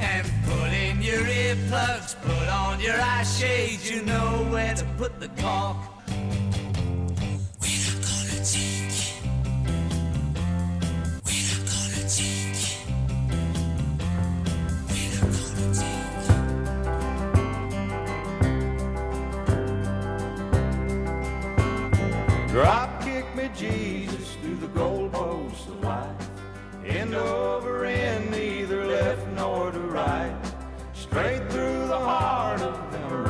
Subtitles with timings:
[0.00, 5.18] And put in your earplugs, put on your eye shades, you know where to put
[5.20, 5.76] the cork.
[7.60, 8.42] We're not gonna.
[11.26, 12.06] We're not gonna.
[14.88, 15.72] We're not gonna.
[22.48, 23.01] Drop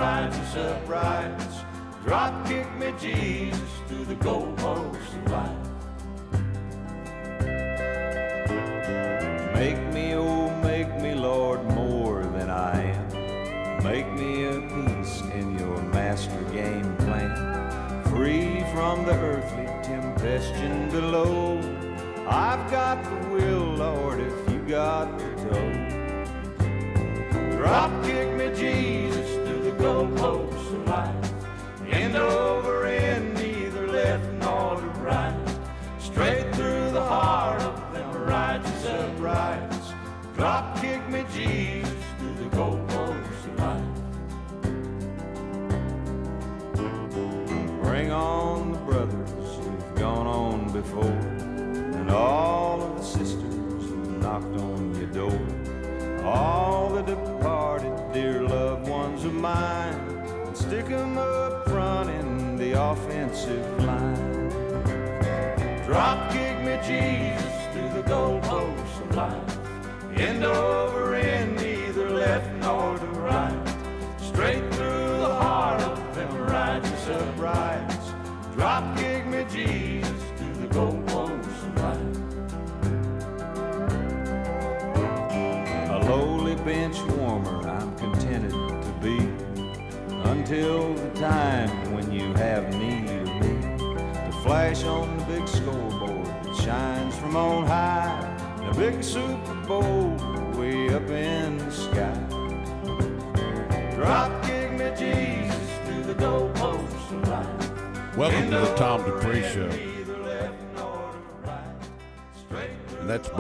[0.02, 1.56] righteous uprights.
[2.04, 5.62] Drop kick me, Jesus, through the goalposts of life.
[9.54, 13.84] Make me, oh, make me, Lord, more than I am.
[13.84, 17.32] Make me a piece in your master game plan.
[18.06, 21.60] Free from the earthly tempestion below.
[22.26, 25.72] I've got the will, Lord, if you got the toe.
[27.56, 29.31] Drop kick me, Jesus,
[29.82, 31.32] the goalposts of life.
[31.90, 33.21] End over end,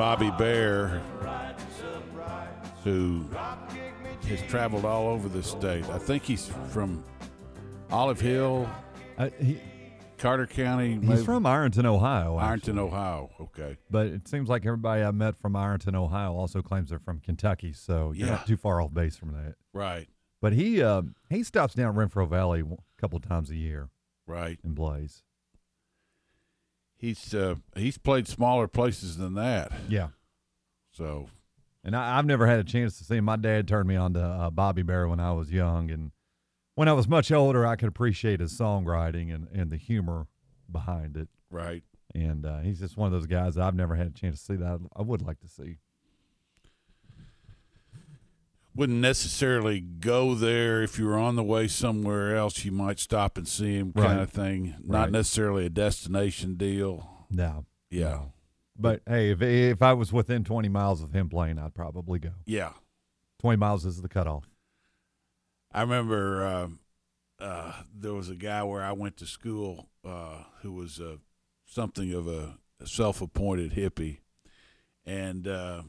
[0.02, 1.00] Bobby Bare,
[2.82, 3.24] who
[4.26, 5.84] has traveled all over the state.
[5.90, 7.04] I think he's from
[7.88, 8.68] Olive Hill,
[9.16, 9.60] Uh, he,
[10.18, 10.94] Carter County.
[10.94, 12.34] he's maybe- from Ironton, Ohio.
[12.34, 12.88] Ironton, actually.
[12.88, 13.30] Ohio.
[13.42, 13.76] Okay.
[13.92, 17.72] But it seems like everybody I met from Ironton, Ohio, also claims they're from Kentucky.
[17.72, 18.34] So you're Yeah.
[18.34, 19.54] not too far off base from that.
[19.72, 20.08] Right.
[20.40, 23.88] But he uh, he stops down Renfro Valley a couple times a year
[24.26, 24.58] Right.
[24.64, 25.22] and plays.
[27.02, 29.72] He's uh, he's played smaller places than that.
[29.88, 30.10] Yeah.
[30.92, 31.28] So
[31.82, 33.24] And I, I've never had a chance to see him.
[33.24, 36.12] My dad turned me on to uh, Bobby Bare when I was young, and
[36.76, 40.28] when I was much older, I could appreciate his songwriting and, and the humor
[40.70, 41.28] behind it.
[41.50, 41.82] right.
[42.14, 44.56] And uh, he's just one of those guys I've never had a chance to see
[44.56, 45.78] that I, I would like to see.
[48.74, 52.64] Wouldn't necessarily go there if you were on the way somewhere else.
[52.64, 54.22] You might stop and see him, kind Right.
[54.22, 54.76] of thing.
[54.82, 55.10] Not Right.
[55.12, 57.26] necessarily a destination deal.
[57.30, 58.26] No, Yeah.
[58.76, 62.32] but hey, if if I was within 20 miles of him playing, I'd probably go.
[62.46, 62.72] Yeah.
[63.40, 64.48] 20 miles is the cutoff.
[65.70, 66.78] I remember um,
[67.38, 71.16] uh, there was a guy where I went to school uh, who was uh,
[71.66, 74.18] something of a self-appointed hippie,
[75.04, 75.82] and uh,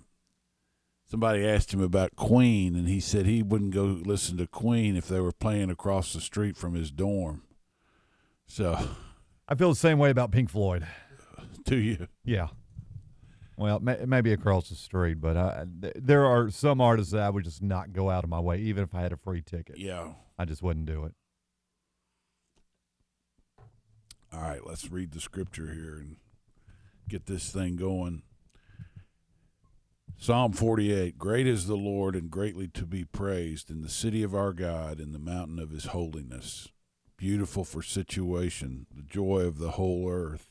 [1.13, 5.07] somebody asked him about Queen, and he said he wouldn't go listen to Queen if
[5.07, 7.44] they were playing across the street from his dorm.
[8.48, 8.75] So,
[9.48, 10.88] I feel the same way about Pink Floyd.
[11.65, 12.48] to you, Yeah.
[13.57, 17.30] Well, may, maybe across the street, but I, th- there are some artists that I
[17.30, 19.77] would just not go out of my way, even if I had a free ticket.
[19.77, 20.13] yeah.
[20.39, 21.13] I just wouldn't do it.
[24.33, 26.16] All right, let's read the scripture here and
[27.07, 28.24] get this thing going.
[30.18, 34.33] Psalm 48 Great is the Lord and greatly to be praised in the city of
[34.33, 36.69] our God, in the mountain of his holiness.
[37.18, 40.50] Beautiful for situation, the joy of the whole earth.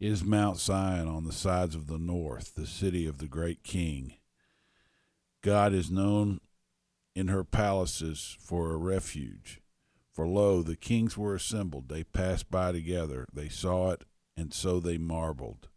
[0.00, 4.14] Is Mount Zion on the sides of the north, the city of the great king.
[5.42, 6.40] God is known
[7.14, 9.60] in her palaces for a refuge.
[10.10, 11.88] For lo, the kings were assembled.
[11.88, 13.26] They passed by together.
[13.32, 14.04] They saw it,
[14.36, 15.68] and so they marveled.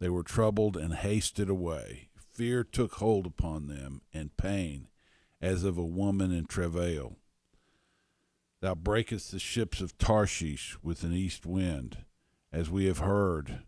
[0.00, 2.08] They were troubled and hasted away.
[2.16, 4.88] Fear took hold upon them, and pain,
[5.40, 7.16] as of a woman in travail.
[8.60, 11.98] Thou breakest the ships of Tarshish with an east wind,
[12.52, 13.62] as we have heard.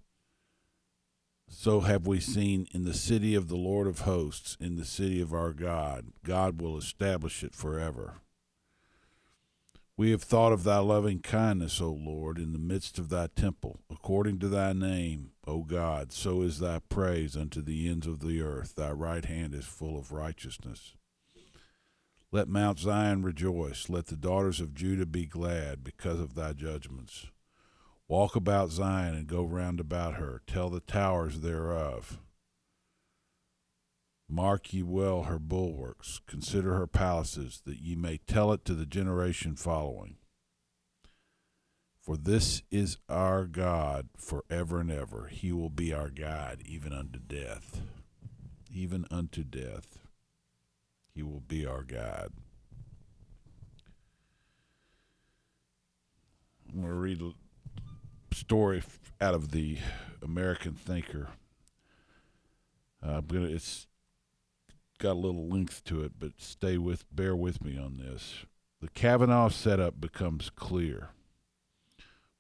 [1.49, 5.20] So have we seen in the city of the Lord of hosts, in the city
[5.20, 6.06] of our God.
[6.25, 8.14] God will establish it forever.
[9.98, 13.81] We have thought of thy loving kindness, O Lord, in the midst of thy temple.
[13.90, 18.43] According to thy name, O God, so is thy praise unto the ends of the
[18.43, 18.75] earth.
[18.75, 20.96] Thy right hand is full of righteousness.
[22.31, 23.88] Let Mount Zion rejoice.
[23.88, 27.28] Let the daughters of Judah be glad because of thy judgments.
[28.06, 30.43] Walk about Zion and go round about her.
[30.46, 32.19] Tell the towers thereof.
[34.28, 38.87] Mark ye well her bulwarks, consider her palaces, that ye may tell it to the
[38.87, 40.17] generation following.
[42.00, 45.28] For this is our God for ever and ever.
[45.31, 47.81] He will be our God even unto death.
[48.73, 49.99] Even unto death.
[51.14, 52.32] He will be our God.
[56.69, 58.82] I'm going to read a story
[59.20, 59.79] out of the
[60.22, 61.29] American Thinker.
[63.05, 63.46] Uh, I'm gonna.
[63.46, 63.87] It's
[64.98, 68.44] got a little length to it, but stay with, bear with me on this.
[68.81, 71.10] The Kavanaugh setup becomes clear.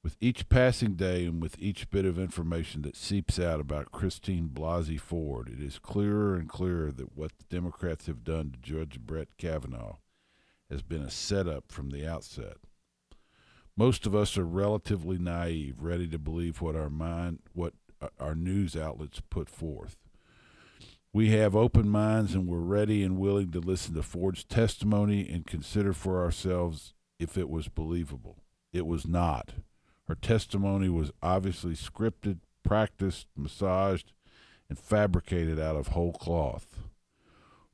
[0.02, 4.48] With each passing day and with each bit of information that seeps out about Christine
[4.48, 9.00] Blasey Ford, it is clearer and clearer that what the Democrats have done to Judge
[9.00, 9.96] Brett Kavanaugh
[10.70, 12.58] has been a setup from the outset.
[13.76, 18.34] Most of us are relatively naive, ready to believe what our mind, what uh, our
[18.34, 19.96] news outlets put forth.
[21.16, 25.46] We have open minds and we're ready and willing to listen to Ford's testimony and
[25.46, 28.42] consider for ourselves if it was believable.
[28.70, 29.54] It was not.
[30.08, 34.12] Her testimony was obviously scripted, practiced, massaged,
[34.68, 36.80] and fabricated out of whole cloth.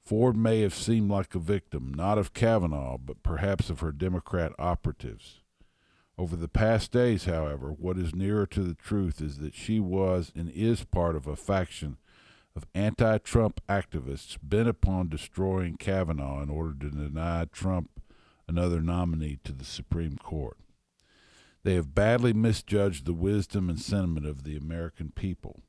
[0.04, 4.52] Ford may have seemed like a victim, not of Kavanaugh, but perhaps of her Democrat
[4.56, 5.40] operatives.
[6.16, 10.30] Over the past days, however, what is nearer to the truth is that she was
[10.36, 11.96] and is part of a faction
[12.54, 17.90] of anti Trump activists bent upon destroying Kavanaugh in order to deny Trump
[18.46, 20.58] another nominee to the Supreme Court.
[21.64, 25.60] They have badly misjudged the wisdom and sentiment of the American people.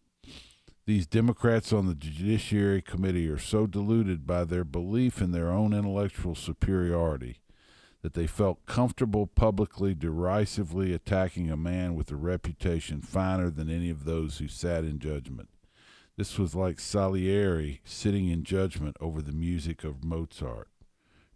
[0.86, 5.72] These Democrats on the Judiciary Committee are so deluded by their belief in their own
[5.72, 7.38] intellectual superiority
[8.02, 13.90] that they felt comfortable publicly derisively attacking a man with a reputation finer than any
[13.90, 15.48] of those who sat in judgment.
[16.16, 20.70] This was like Salieri sitting in judgment over the music of Mozart.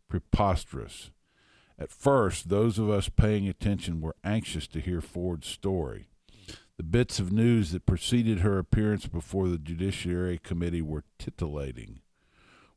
[0.08, 1.10] Preposterous.
[1.80, 6.10] At first, those of us paying attention were anxious to hear Ford's story.
[6.78, 12.02] The bits of news that preceded her appearance before the Judiciary Committee were titillating.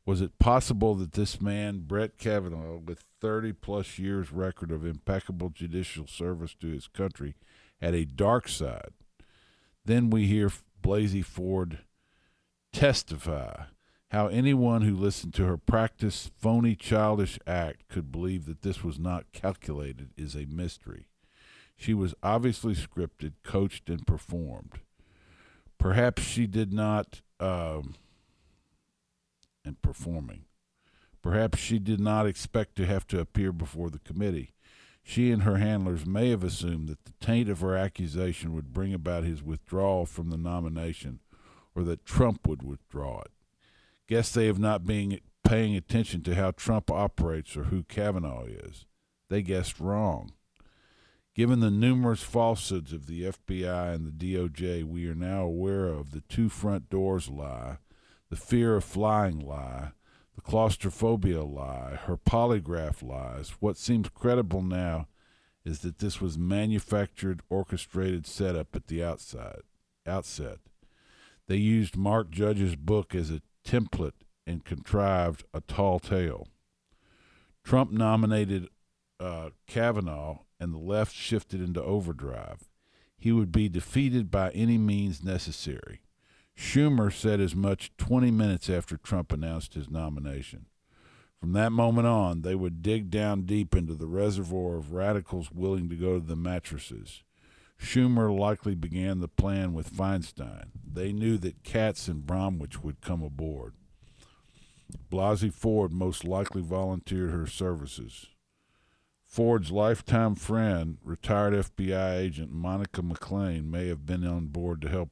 [0.03, 5.49] Was it possible that this man, Brett Kavanaugh, with 30 plus years record of impeccable
[5.49, 7.35] judicial service to his country,
[7.79, 8.93] had a dark side?
[9.85, 10.51] Then we hear
[10.81, 11.79] Blasey Ford
[12.71, 13.63] testify
[14.11, 18.99] how anyone who listened to her practice phony childish act could believe that this was
[18.99, 21.07] not calculated is a mystery.
[21.77, 24.81] She was obviously scripted, coached, and performed.
[25.77, 27.95] Perhaps she did not, um,
[29.63, 30.43] and performing.
[31.23, 34.53] Perhaps she did not expect to have to appear before the committee.
[35.01, 38.93] She and her handlers may have assumed that the taint of her accusation would bring
[38.93, 41.21] about his withdrawal from the nomination
[41.75, 43.31] or that Trump would withdraw it.
[44.07, 48.85] Guess they have not been paying attention to how Trump operates or who Kavanaugh is.
[49.29, 50.33] They guessed wrong.
[51.33, 56.11] Given the numerous falsehoods of the FBI and the DOJ, we are now aware of
[56.11, 57.77] the two front doors lie,
[58.29, 59.91] the fear of flying lie,
[60.35, 63.55] the claustrophobia lie, her polygraph lies.
[63.61, 65.07] What seems credible now
[65.63, 69.61] is that this was manufactured, orchestrated setup at the outside,
[70.05, 70.57] outset.
[71.51, 76.47] They used Mark Judge's book as a template and contrived a tall tale.
[77.61, 78.69] Trump nominated
[79.19, 82.69] uh, Kavanaugh, and the left shifted into overdrive.
[83.17, 85.99] He would be defeated by any means necessary.
[86.57, 90.67] Schumer said as much 20 minutes after Trump announced his nomination.
[91.37, 95.89] From that moment on, they would dig down deep into the reservoir of radicals willing
[95.89, 97.23] to go to the mattresses.
[97.81, 100.65] Schumer likely began the plan with Feinstein.
[100.93, 103.73] They knew that Katz and Bromwich would come aboard.
[105.09, 108.27] Blasey Ford most likely volunteered her services.
[109.25, 115.09] Ford's lifetime friend, retired FBI agent Monica McLean, may have been on board to help.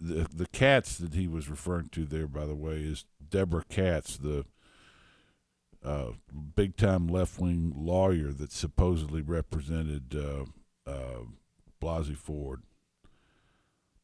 [0.00, 4.16] The, the Katz that he was referring to there, by the way, is Debra Katz,
[4.16, 4.44] the
[5.84, 6.12] uh,
[6.54, 11.24] big time left wing lawyer that supposedly represented uh, uh,
[11.84, 12.62] Blasey Ford.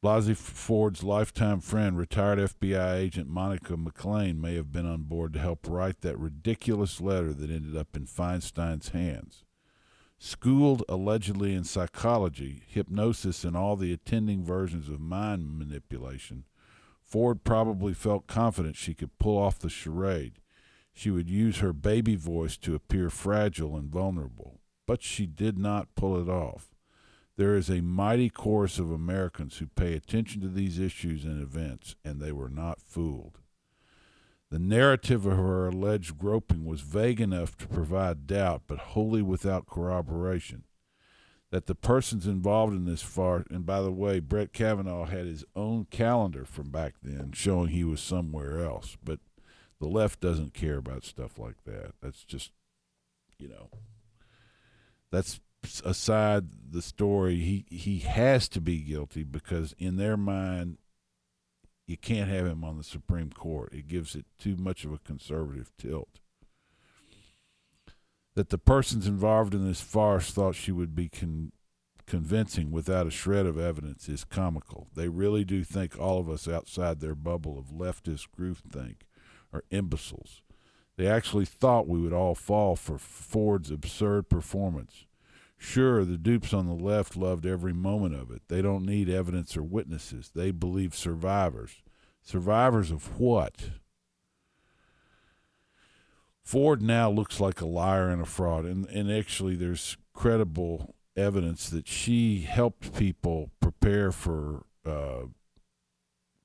[0.04, 5.38] Blasey Ford's lifetime friend, retired FBI agent Monica McLean, may have been on board to
[5.38, 9.44] help write that ridiculous letter that ended up in Feinstein's hands.
[10.18, 16.44] Schooled allegedly in psychology, hypnosis, and all the attending versions of mind manipulation,
[17.02, 20.34] Ford probably felt confident she could pull off the charade.
[20.92, 25.94] She would use her baby voice to appear fragile and vulnerable, but she did not
[25.94, 26.74] pull it off.
[27.40, 31.96] There is a mighty chorus of Americans who pay attention to these issues and events,
[32.04, 33.38] and they were not fooled.
[34.50, 39.64] The narrative of her alleged groping was vague enough to provide doubt, but wholly without
[39.64, 40.64] corroboration.
[41.50, 45.46] That the persons involved in this farce, and by the way, Brett Kavanaugh had his
[45.56, 49.18] own calendar from back then showing he was somewhere else, but
[49.80, 51.92] the left doesn't care about stuff like that.
[52.02, 52.50] That's just,
[53.38, 53.70] you know,
[55.10, 55.40] that's
[55.84, 60.78] aside the story, he he has to be guilty because in their mind,
[61.86, 63.72] you can't have him on the Supreme Court.
[63.72, 66.20] It gives it too much of a conservative tilt.
[68.34, 71.52] That the persons involved in this farce thought she would be con-
[72.06, 74.88] convincing without a shred of evidence is comical.
[74.94, 79.02] They really do think all of us outside their bubble of leftist groupthink
[79.52, 80.42] are imbeciles.
[80.96, 85.06] They actually thought we would all fall for Ford's absurd performance.
[85.62, 88.40] Sure, the dupes on the left loved every moment of it.
[88.48, 90.30] They don't need evidence or witnesses.
[90.34, 91.82] They believe survivors.
[92.22, 93.72] Survivors of what?
[96.42, 98.64] Ford now looks like a liar and a fraud.
[98.64, 105.26] And, and actually, there's credible evidence that she helped people prepare for uh,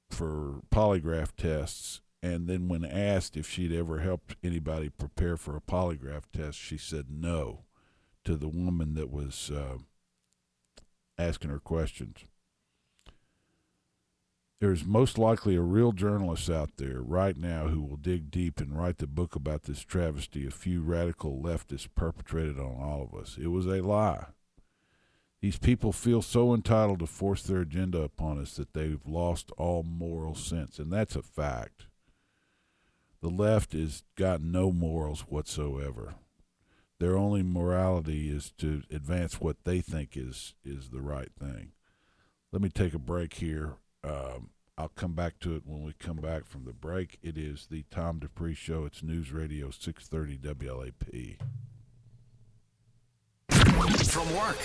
[0.10, 2.02] for polygraph tests.
[2.22, 6.78] And then, when asked if she'd ever helped anybody prepare for a polygraph test, she
[6.78, 7.65] said no
[8.26, 9.78] to the woman that was uh,
[11.18, 12.26] asking her questions.
[14.60, 18.78] There's most likely a real journalist out there right now who will dig deep and
[18.78, 23.38] write the book about this travesty a few radical leftists perpetrated on all of us.
[23.40, 24.28] It was a lie.
[25.42, 29.84] These people feel so entitled to force their agenda upon us that they've lost all
[29.84, 31.86] moral sense, and that's a fact.
[33.22, 36.16] The left has got no morals whatsoever
[37.00, 41.72] their only morality is to advance what they think is is the right thing.
[42.52, 43.74] Let me take a break here.
[44.04, 47.18] Um, I'll come back to it when we come back from the break.
[47.22, 48.86] It is the Tom Dupree Show.
[48.86, 51.38] It's News Radio 630 WLAP.
[54.08, 54.60] From work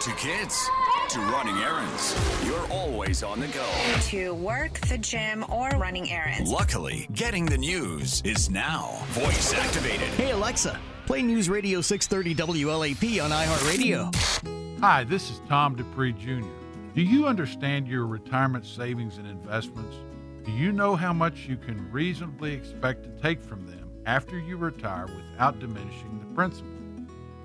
[0.00, 0.68] to kids
[1.10, 3.66] to running errands, you're always on the go.
[4.08, 6.50] To work, the gym, or running errands.
[6.50, 10.08] Luckily, getting the news is now voice activated.
[10.08, 14.80] Hey Alexa, play News Radio 630 WLAP on iHeartRadio.
[14.80, 16.48] Hi, this is Tom Dupree Jr.
[16.94, 19.96] Do you understand your retirement savings and investments?
[20.44, 24.56] Do you know how much you can reasonably expect to take from them after you
[24.56, 26.70] retire without diminishing the principal?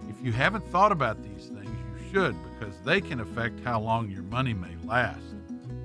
[0.09, 4.09] If you haven't thought about these things, you should because they can affect how long
[4.09, 5.21] your money may last.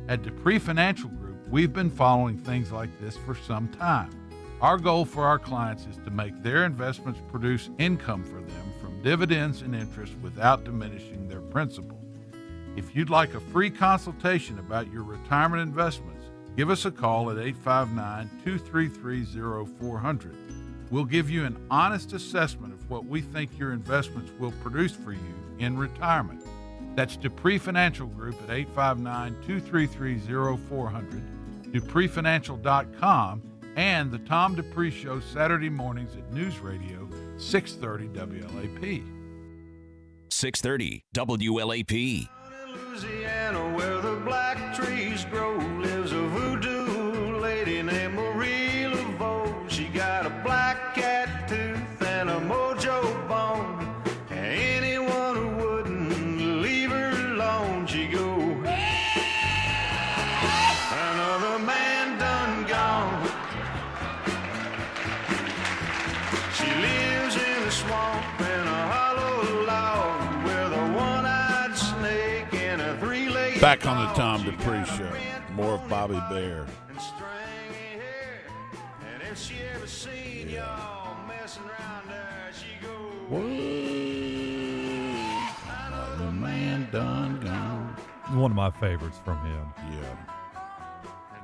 [0.09, 4.22] At Dupree Financial Group, we've been following things like this for some time.
[4.62, 9.02] Our goal for our clients is to make their investments produce income for them from
[9.02, 12.00] dividends and interest without diminishing their principal.
[12.76, 16.26] If you'd like a free consultation about your retirement investments,
[16.57, 19.25] give us a call at 859 233
[19.81, 20.37] 0400.
[20.92, 25.12] We'll give you an honest assessment of what we think your investments will produce for
[25.12, 26.40] you in retirement.
[26.95, 30.19] That's Dupree Financial Group at 859 233
[30.69, 31.23] 0400,
[31.73, 38.09] dupreefinancial.com, and the Tom Dupree Show Saturday mornings at News Radio 630
[38.41, 39.05] WLAP.
[40.31, 42.29] 630 WLAP.
[42.69, 46.72] Louisiana, where the black trees grow, lives a voodoo
[73.62, 74.16] Back on the dog.
[74.16, 75.09] Tom She Dupree Show.
[75.52, 76.66] More of Bobby Bare.
[76.90, 78.40] and stringy hair.
[79.14, 82.50] And if she ever seen y'all messing around there?
[82.52, 83.12] She goes,
[86.19, 87.97] The man done gone.
[88.37, 89.73] One of my favorites from him.
[89.92, 90.16] Yeah.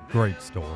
[0.08, 0.66] Great story.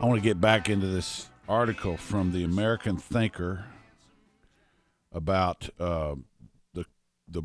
[0.00, 3.66] I want to get back into this article from the American Thinker
[5.12, 6.14] about uh,
[6.72, 6.86] the
[7.28, 7.42] the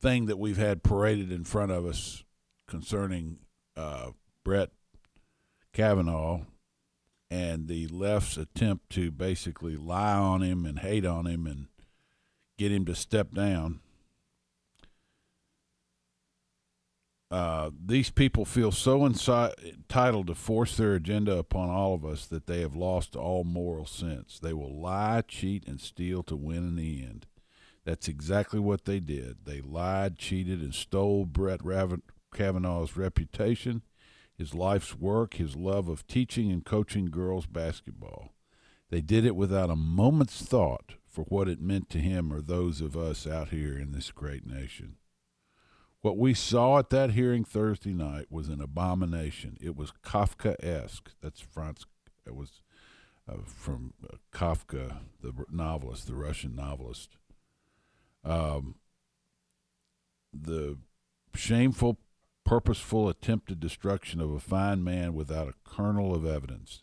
[0.00, 2.24] thing that we've had paraded in front of us
[2.66, 3.38] concerning
[3.76, 4.10] uh,
[4.44, 4.70] Brett
[5.72, 6.42] Kavanaugh
[7.30, 11.66] and the left's attempt to basically lie on him and hate on him and
[12.56, 13.80] get him to step down.
[17.30, 22.24] Uh, these people feel so insi- entitled to force their agenda upon all of us
[22.24, 24.38] that they have lost all moral sense.
[24.38, 27.26] They will lie, cheat, and steal to win in the end.
[27.88, 29.46] That's exactly what they did.
[29.46, 31.62] They lied, cheated, and stole Brett
[32.34, 33.80] Kavanaugh's reputation,
[34.36, 38.34] his life's work, his love of teaching and coaching girls basketball.
[38.90, 42.82] They did it without a moment's thought for what it meant to him or those
[42.82, 44.96] of us out here in this great nation.
[46.02, 49.56] What we saw at that hearing Thursday night was an abomination.
[49.62, 51.12] It was Kafka-esque.
[51.22, 51.86] That's Franz.
[52.26, 52.60] It was
[53.26, 57.16] uh, from uh, Kafka, the novelist, the Russian novelist.
[58.24, 58.76] Um,
[60.32, 60.78] the
[61.34, 61.98] shameful,
[62.44, 66.82] purposeful, attempted destruction of a fine man without a kernel of evidence,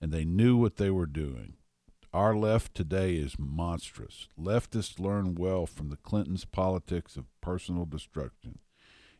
[0.00, 1.54] and they knew what they were doing.
[2.12, 4.28] Our left today is monstrous.
[4.38, 8.58] Leftists learn well from the Clintons' politics of personal destruction.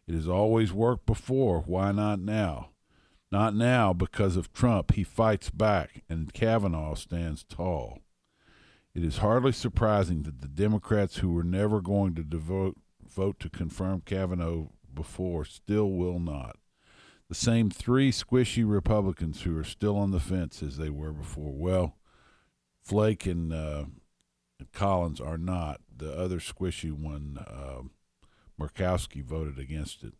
[0.06, 1.60] It has always worked before.
[1.60, 2.70] Why not now?
[3.30, 4.92] Not now because of Trump.
[4.92, 8.00] He fights back, and Kavanaugh stands tall.
[8.94, 13.48] It is hardly surprising that the Democrats who were never going to devote, vote to
[13.48, 16.56] confirm Kavanaugh before still will not.
[17.28, 21.54] The same three squishy Republicans who are still on the fence as they were before.
[21.54, 21.96] Well,
[22.82, 23.84] Flake and, uh,
[24.58, 25.80] and Collins are not.
[25.96, 27.82] The other squishy one, uh,
[28.60, 30.12] Murkowski, voted against it.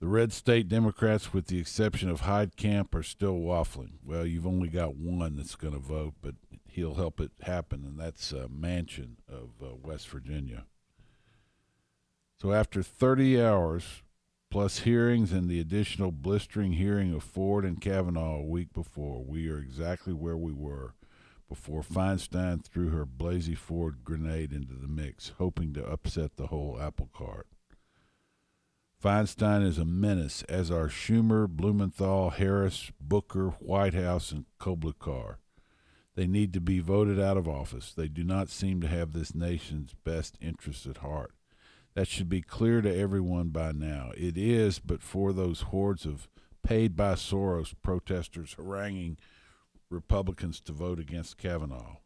[0.00, 3.98] The red state Democrats, with the exception of Heitkamp, are still waffling.
[4.02, 6.36] Well, you've only got one that's going to vote, but
[6.66, 10.64] he'll help it happen, and that's uh, Manchin of uh, West Virginia.
[12.40, 14.02] So after 30 hours,
[14.50, 19.50] plus hearings and the additional blistering hearing of Ford and Kavanaugh a week before, we
[19.50, 20.94] are exactly where we were
[21.46, 26.78] before Feinstein threw her Blasey Ford grenade into the mix, hoping to upset the whole
[26.80, 27.48] apple cart.
[29.02, 35.36] Feinstein is a menace, as are Schumer, Blumenthal, Harris, Booker, Whitehouse, and Klobuchar.
[36.16, 37.94] They need to be voted out of office.
[37.94, 41.32] They do not seem to have this nation's best interests at heart.
[41.94, 44.12] That should be clear to everyone by now.
[44.18, 46.28] It is, but for those hordes of
[46.62, 49.16] paid by Soros protesters haranguing
[49.88, 51.96] Republicans to vote against Kavanaugh.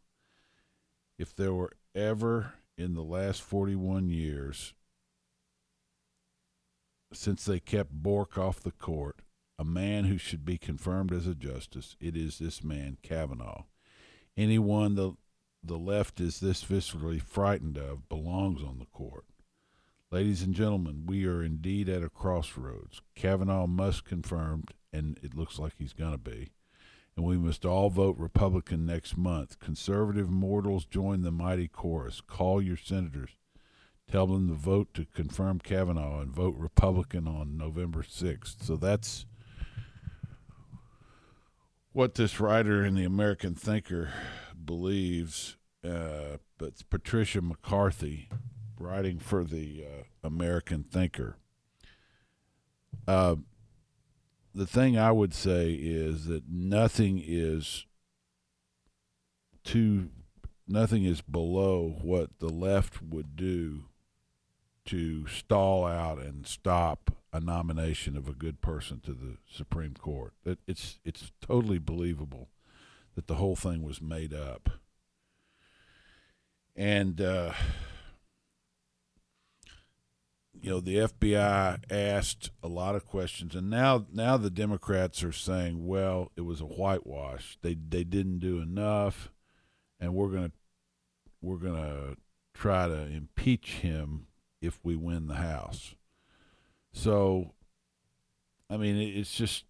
[1.18, 4.74] If there were ever in the last 41 years
[7.16, 9.20] since they kept Bork off the court,
[9.59, 13.64] a man who should be confirmed as a justice, it is this man, Kavanaugh.
[14.37, 15.12] Anyone the,
[15.62, 19.24] the left is this viscerally frightened of belongs on the court.
[20.11, 23.00] Ladies and gentlemen, we are indeed at a crossroads.
[23.14, 26.50] Kavanaugh must confirmed, and it looks like he's going to be.
[27.16, 29.59] And we must all vote Republican next month.
[29.61, 32.20] Conservative mortals join the mighty chorus.
[32.20, 33.31] Call your senators.
[34.10, 38.62] Tell them to vote to confirm Kavanaugh and vote Republican on November 6th.
[38.62, 39.26] So that's
[41.92, 44.10] what this writer in the American Thinker
[44.64, 45.56] believes.
[45.84, 46.38] Uh,
[46.90, 48.28] Patricia McCarthy
[48.78, 51.36] writing for the uh, American Thinker.
[53.06, 53.36] Uh,
[54.54, 57.86] the thing I would say is that nothing is
[59.64, 60.10] too
[60.66, 63.84] nothing is below what the left would do
[64.86, 70.34] to stall out and stop a nomination of a good person to the Supreme Court.
[70.44, 72.48] It, it's it's totally believable
[73.14, 74.70] that the whole thing was made up.
[76.76, 77.52] And uh,
[80.60, 85.32] you know the FBI asked a lot of questions, and now now the Democrats are
[85.32, 87.58] saying, well, it was a whitewash.
[87.62, 89.30] They they didn't do enough,
[89.98, 90.52] and we're gonna
[91.40, 92.14] we're gonna
[92.54, 94.26] try to impeach him
[94.64, 95.94] if we win the House.
[96.92, 97.53] So,
[98.70, 99.64] I mean, it's just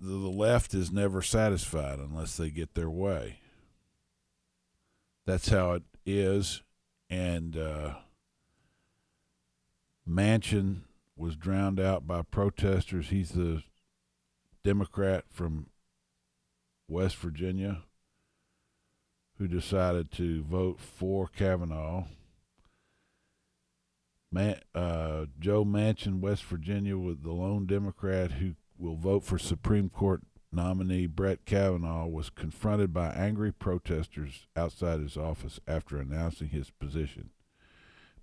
[0.00, 3.38] the, left is never satisfied unless they get their way.
[5.26, 6.62] That's how it is,
[7.08, 7.94] and uh,
[10.08, 10.80] Manchin
[11.16, 13.08] was drowned out by protesters.
[13.08, 13.62] He's the
[14.62, 15.68] Democrat from
[16.88, 17.82] West Virginia
[19.38, 22.04] who decided to vote for Kavanaugh.
[24.30, 29.88] Man, uh, Joe Manchin, West Virginia, was the lone Democrat who will vote for Supreme
[29.88, 30.22] Court
[30.54, 37.30] nominee Brett Kavanaugh, was confronted by angry protesters outside his office after announcing his position.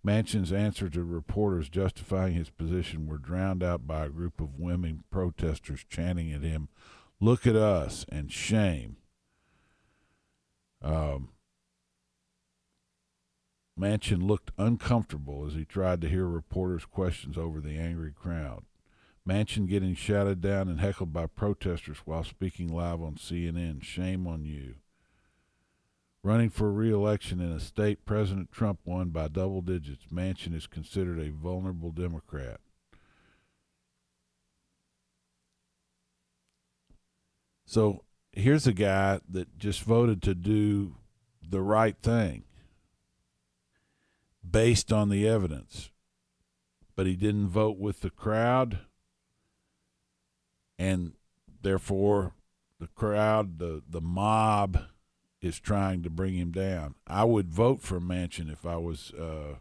[0.03, 5.03] Manchin's answer to reporters justifying his position were drowned out by a group of women
[5.11, 6.69] protesters chanting at him,
[7.19, 8.97] Look at us, and shame.
[10.81, 11.29] Um,
[13.79, 18.63] Manchin looked uncomfortable as he tried to hear reporters' questions over the angry crowd.
[19.27, 23.83] Manchin getting shouted down and heckled by protesters while speaking live on CNN.
[23.83, 24.75] Shame on you.
[26.23, 31.19] Running for re-election in a state President Trump won by double digits, Manchin is considered
[31.19, 32.59] a vulnerable Democrat.
[37.65, 40.95] So here's a guy that just voted to do
[41.47, 42.43] the right thing
[44.49, 45.91] based on the evidence,
[46.95, 48.79] but he didn't vote with the crowd,
[50.79, 51.13] and
[51.61, 52.33] therefore
[52.79, 54.79] the crowd, the the mob,
[55.41, 56.95] is trying to bring him down.
[57.05, 59.55] I would vote for Manchin if I was uh,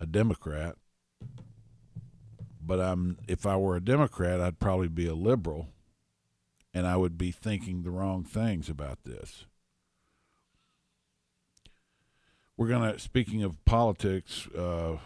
[0.00, 0.76] a Democrat,
[2.60, 5.68] but I'm if I were a Democrat, I'd probably be a liberal
[6.74, 9.46] and I would be thinking the wrong things about this.
[12.56, 14.98] We're going to, speaking of politics, uh,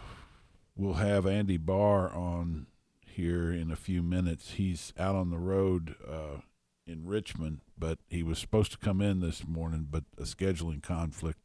[0.75, 2.67] we'll have Andy Barr on
[3.05, 4.51] here in a few minutes.
[4.51, 6.41] He's out on the road uh,
[6.85, 11.39] in Richmond, but he was supposed to come in this morning, but a scheduling conflict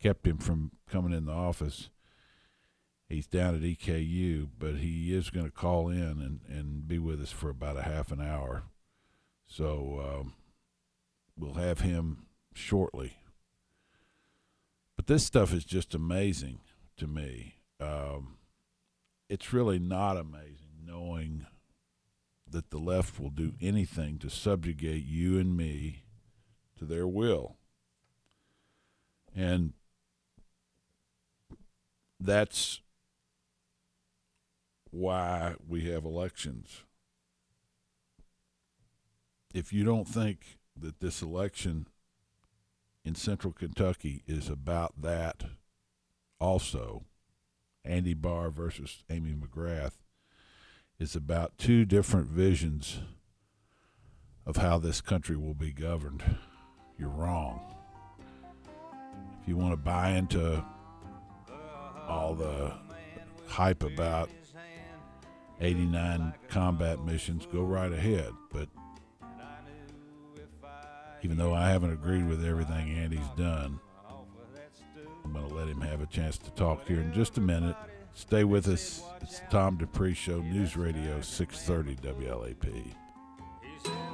[0.00, 1.90] kept him from coming in the office.
[3.08, 7.20] He's down at EKU, but he is going to call in and, and be with
[7.20, 8.64] us for about a half an hour.
[9.50, 10.34] So um,
[11.36, 13.16] we'll have him shortly.
[14.96, 16.60] But this stuff is just amazing
[16.98, 17.56] to me.
[17.80, 18.36] Um,
[19.28, 21.46] it's really not amazing knowing
[22.48, 26.04] that the left will do anything to subjugate you and me
[26.78, 27.56] to their will.
[29.34, 29.72] And
[32.20, 32.80] that's
[34.90, 36.84] why we have elections
[39.54, 41.86] if you don't think that this election
[43.04, 45.44] in central Kentucky is about that
[46.38, 47.04] also,
[47.84, 49.98] Andy Barr versus Amy McGrath
[50.98, 53.00] is about two different visions
[54.46, 56.22] of how this country will be governed.
[56.98, 57.60] You're wrong.
[59.40, 60.64] If you want to buy into
[62.06, 62.72] all the
[63.46, 64.30] hype about
[65.60, 68.32] 89 combat missions, go right ahead.
[68.52, 68.68] But
[71.22, 73.78] even though I haven't agreed with everything Andy's done.
[75.24, 77.76] I'm going to let him have a chance to talk here in just a minute.
[78.14, 79.02] Stay with us.
[79.20, 82.94] It's Tom Dupree Show, News Radio 630 WLAP.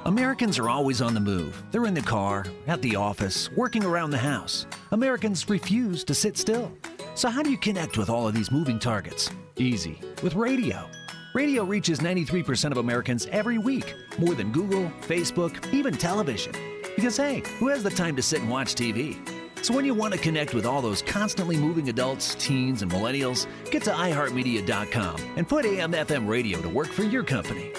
[0.05, 1.61] Americans are always on the move.
[1.71, 4.65] They're in the car, at the office, working around the house.
[4.91, 6.71] Americans refuse to sit still.
[7.15, 9.29] So, how do you connect with all of these moving targets?
[9.57, 10.87] Easy, with radio.
[11.33, 16.53] Radio reaches 93% of Americans every week, more than Google, Facebook, even television.
[16.97, 19.15] Because hey, who has the time to sit and watch TV?
[19.61, 23.45] So when you want to connect with all those constantly moving adults, teens, and millennials,
[23.69, 27.71] get to iHeartMedia.com and put AM FM radio to work for your company.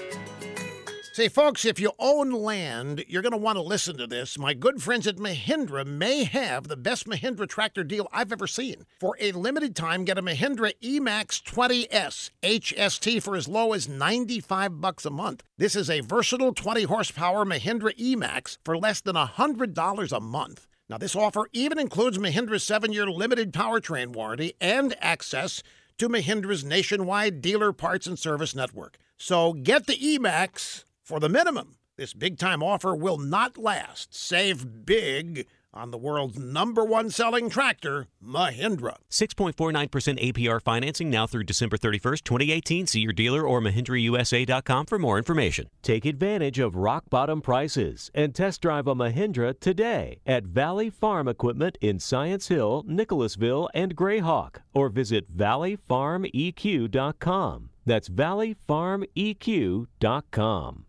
[1.19, 4.39] Say, folks, if you own land, you're going to want to listen to this.
[4.39, 8.87] My good friends at Mahindra may have the best Mahindra tractor deal I've ever seen.
[9.01, 14.81] For a limited time, get a Mahindra Emax 20S HST for as low as 95
[14.81, 15.43] bucks a month.
[15.57, 20.69] This is a versatile 20 horsepower Mahindra Emax for less than $100 a month.
[20.89, 25.65] Now, this offer even includes Mahindra's seven year limited powertrain warranty and access
[25.99, 28.99] to Mahindra's nationwide dealer parts and service network.
[29.17, 31.77] So get the Emax for the minimum.
[31.97, 34.15] This big time offer will not last.
[34.15, 38.97] Save big on the world's number one selling tractor, Mahindra.
[39.11, 42.87] 6.49% APR financing now through December 31st, 2018.
[42.87, 45.69] See your dealer or MahindraUSA.com for more information.
[45.83, 51.27] Take advantage of rock bottom prices and test drive a Mahindra today at Valley Farm
[51.27, 57.71] Equipment in Science Hill, Nicholasville, and Grayhawk, or visit valleyfarmeq.com.
[57.87, 60.85] That's valleyfarmeq.com.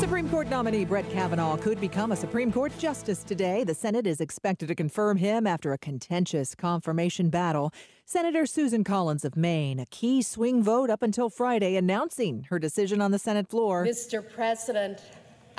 [0.00, 3.64] Supreme Court nominee Brett Kavanaugh could become a Supreme Court justice today.
[3.64, 7.70] The Senate is expected to confirm him after a contentious confirmation battle.
[8.06, 13.02] Senator Susan Collins of Maine, a key swing vote up until Friday, announcing her decision
[13.02, 13.84] on the Senate floor.
[13.84, 14.24] Mr.
[14.26, 15.02] President,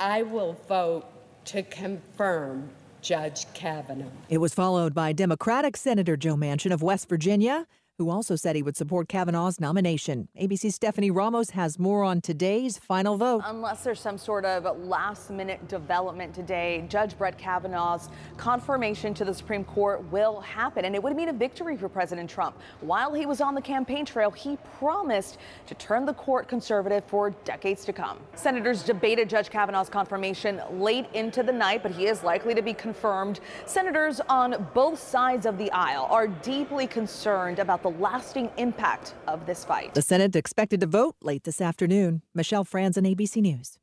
[0.00, 1.06] I will vote
[1.44, 2.68] to confirm
[3.00, 4.10] Judge Kavanaugh.
[4.28, 7.68] It was followed by Democratic Senator Joe Manchin of West Virginia,
[8.02, 10.28] who also said he would support Kavanaugh's nomination.
[10.40, 13.42] ABC's Stephanie Ramos has more on today's final vote.
[13.44, 19.32] Unless there's some sort of last minute development today, Judge Brett Kavanaugh's confirmation to the
[19.32, 22.56] Supreme Court will happen, and it would mean a victory for President Trump.
[22.80, 25.38] While he was on the campaign trail, he promised
[25.68, 28.18] to turn the court conservative for decades to come.
[28.34, 32.74] Senators debated Judge Kavanaugh's confirmation late into the night, but he is likely to be
[32.74, 33.38] confirmed.
[33.64, 39.46] Senators on both sides of the aisle are deeply concerned about the lasting impact of
[39.46, 39.94] this fight.
[39.94, 42.22] The Senate expected to vote late this afternoon.
[42.34, 43.78] Michelle Franzen, ABC News.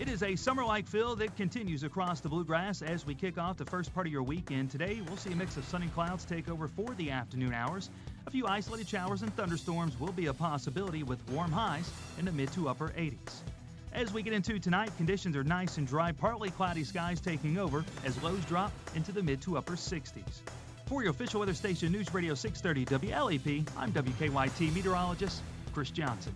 [0.00, 3.58] It is a summer like feel that continues across the bluegrass as we kick off
[3.58, 4.70] the first part of your weekend.
[4.70, 7.90] Today, we'll see a mix of sunny clouds take over for the afternoon hours.
[8.26, 12.32] A few isolated showers and thunderstorms will be a possibility with warm highs in the
[12.32, 13.42] mid to upper 80s.
[13.92, 17.84] As we get into tonight, conditions are nice and dry, partly cloudy skies taking over
[18.04, 20.40] as lows drop into the mid to upper 60s.
[20.90, 25.40] For your official weather station, News Radio 630 WLAP, I'm WKYT meteorologist
[25.72, 26.34] Chris Johnson.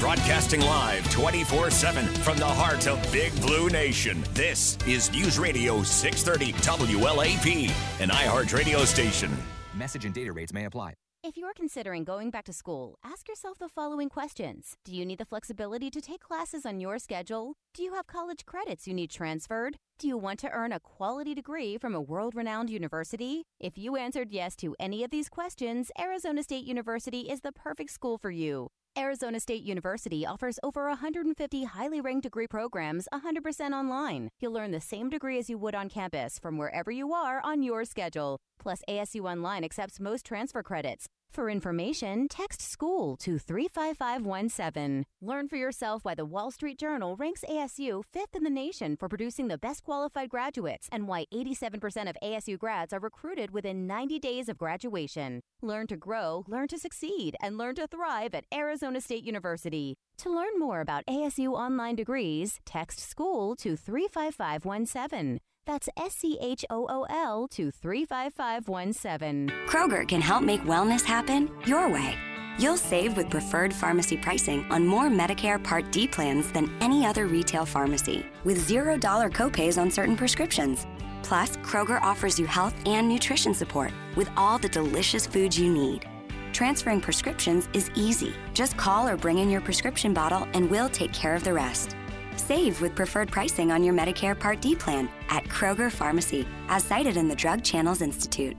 [0.00, 4.24] Broadcasting live 24 7 from the heart of Big Blue Nation.
[4.32, 6.54] This is News Radio 630
[6.94, 9.30] WLAP, an iHeart radio station.
[9.74, 10.94] Message and data rates may apply.
[11.28, 15.18] If you're considering going back to school, ask yourself the following questions Do you need
[15.18, 17.52] the flexibility to take classes on your schedule?
[17.74, 19.76] Do you have college credits you need transferred?
[19.98, 23.42] Do you want to earn a quality degree from a world renowned university?
[23.60, 27.90] If you answered yes to any of these questions, Arizona State University is the perfect
[27.90, 28.68] school for you.
[28.96, 34.30] Arizona State University offers over 150 highly ranked degree programs 100% online.
[34.40, 37.62] You'll learn the same degree as you would on campus from wherever you are on
[37.62, 38.38] your schedule.
[38.58, 41.06] Plus, ASU Online accepts most transfer credits.
[41.30, 45.04] For information, text SCHOOL to 35517.
[45.20, 49.08] Learn for yourself why the Wall Street Journal ranks ASU fifth in the nation for
[49.08, 54.18] producing the best qualified graduates and why 87% of ASU grads are recruited within 90
[54.18, 55.42] days of graduation.
[55.62, 59.96] Learn to grow, learn to succeed, and learn to thrive at Arizona State University.
[60.18, 65.38] To learn more about ASU online degrees, text SCHOOL to 35517.
[65.68, 69.52] That's S C H O O L to 35517.
[69.66, 72.16] Kroger can help make wellness happen your way.
[72.58, 77.26] You'll save with preferred pharmacy pricing on more Medicare Part D plans than any other
[77.26, 78.98] retail pharmacy, with $0
[79.30, 80.86] copays on certain prescriptions.
[81.22, 86.08] Plus, Kroger offers you health and nutrition support with all the delicious foods you need.
[86.54, 88.34] Transferring prescriptions is easy.
[88.54, 91.94] Just call or bring in your prescription bottle and we'll take care of the rest.
[92.38, 97.16] Save with preferred pricing on your Medicare Part D plan at Kroger Pharmacy, as cited
[97.16, 98.56] in the Drug Channels Institute.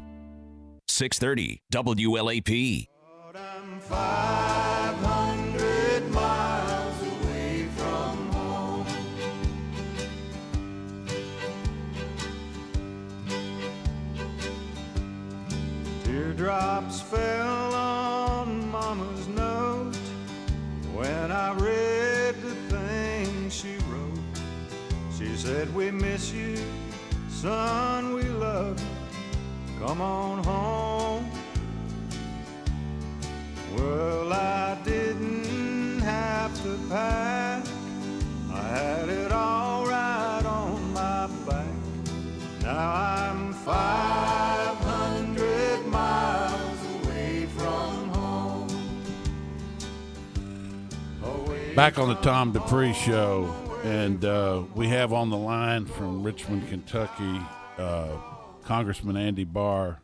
[0.87, 2.85] 630 WLAP.
[3.81, 8.85] 500 miles away from home.
[16.03, 17.38] Teardrops fell
[25.39, 26.57] said, We miss you,
[27.29, 28.85] son, we love you.
[29.79, 31.31] Come on home.
[33.77, 37.63] Well, I didn't have to pack.
[38.51, 41.65] I had it all right on my back.
[42.61, 48.67] Now I'm 500 miles away from home.
[51.77, 56.67] Back on the Tom Dupree Show, and uh, we have on the line from Richmond,
[56.69, 57.39] Kentucky,
[57.77, 58.09] uh,
[58.63, 60.01] Congressman Andy Barr.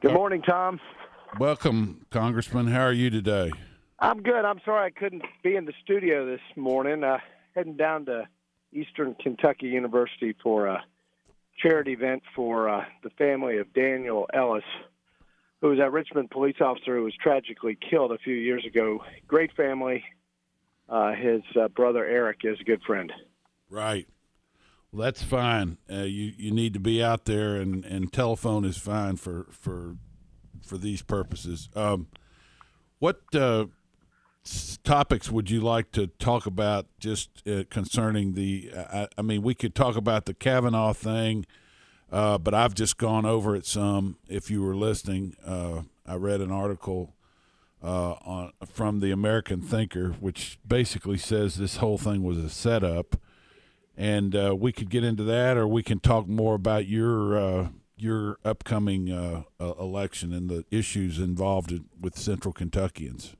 [0.00, 0.80] Good morning, Tom.
[1.38, 2.68] Welcome, Congressman.
[2.68, 3.52] How are you today?
[3.98, 4.44] I'm good.
[4.44, 7.04] I'm sorry I couldn't be in the studio this morning.
[7.04, 7.18] Uh,
[7.54, 8.26] heading down to
[8.72, 10.82] Eastern Kentucky University for a
[11.58, 14.64] charity event for uh, the family of Daniel Ellis,
[15.60, 19.00] who was a Richmond police officer who was tragically killed a few years ago.
[19.26, 20.02] Great family.
[20.90, 23.12] Uh, his uh, brother Eric is a good friend.
[23.70, 24.08] Right.
[24.90, 25.78] Well, that's fine.
[25.90, 29.96] Uh, you you need to be out there, and, and telephone is fine for for
[30.62, 31.68] for these purposes.
[31.76, 32.08] Um,
[32.98, 33.66] what uh,
[34.84, 36.86] topics would you like to talk about?
[36.98, 41.46] Just uh, concerning the, I, I mean, we could talk about the Kavanaugh thing,
[42.10, 44.16] uh, but I've just gone over it some.
[44.28, 47.14] If you were listening, uh, I read an article
[47.82, 53.16] uh, on, from the American Thinker, which basically says this whole thing was a setup.
[53.96, 57.68] And uh, we could get into that, or we can talk more about your uh,
[57.96, 63.36] your upcoming uh, uh, election and the issues involved with Central Kentuckians.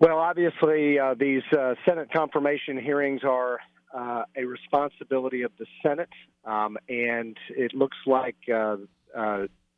[0.00, 1.42] Well, obviously, uh, these
[1.86, 3.60] Senate confirmation hearings are
[3.94, 6.08] a responsibility of the Senate,
[6.44, 8.34] um, and it looks like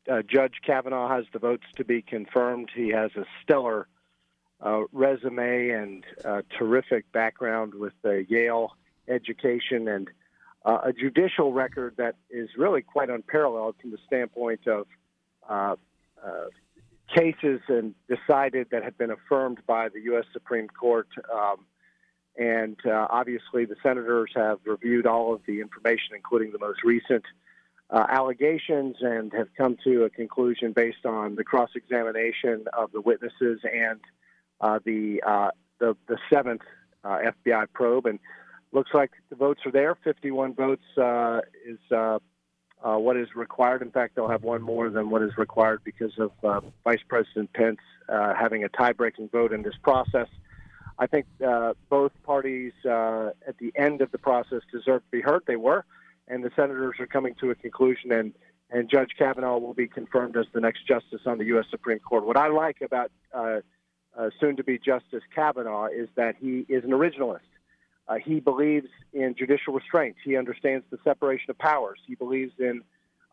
[0.07, 2.69] uh, uh, uh, Judge Kavanaugh has the votes to be confirmed.
[2.73, 3.87] He has a stellar
[4.91, 6.03] resume and
[6.57, 8.75] terrific background with the Yale
[9.07, 10.09] education and
[10.65, 14.87] a judicial record that is really quite unparalleled from the standpoint of
[17.13, 20.25] cases and decided that have been affirmed by the U.S.
[20.33, 21.07] Supreme Court.
[21.31, 21.65] Um,
[22.37, 27.23] and uh, obviously, the senators have reviewed all of the information, including the most recent
[27.89, 33.01] uh, allegations, and have come to a conclusion based on the cross examination of the
[33.01, 33.99] witnesses and
[34.61, 36.63] uh, the, uh, the, the seventh
[37.03, 38.07] uh, FBI probe.
[38.07, 38.19] And
[38.71, 39.95] looks like the votes are there.
[40.03, 42.17] 51 votes uh, is uh,
[42.81, 43.81] what is required.
[43.81, 46.31] In fact, they'll have one more than what is required because of
[46.83, 50.27] Vice President Pence having a tie breaking vote in this process.
[50.97, 51.25] I think
[51.89, 55.43] both parties at the end of the process deserve to be heard.
[55.45, 55.85] They were,
[56.27, 58.33] and the senators are coming to a conclusion, and,
[58.71, 61.65] and Judge Kavanaugh will be confirmed as the next justice on the U.S.
[61.69, 62.25] Supreme Court.
[62.25, 63.59] What I like about uh,
[64.39, 67.39] soon to be Justice Kavanaugh is that he is an originalist.
[68.07, 70.15] Uh, he believes in judicial restraint.
[70.23, 71.99] He understands the separation of powers.
[72.05, 72.81] He believes in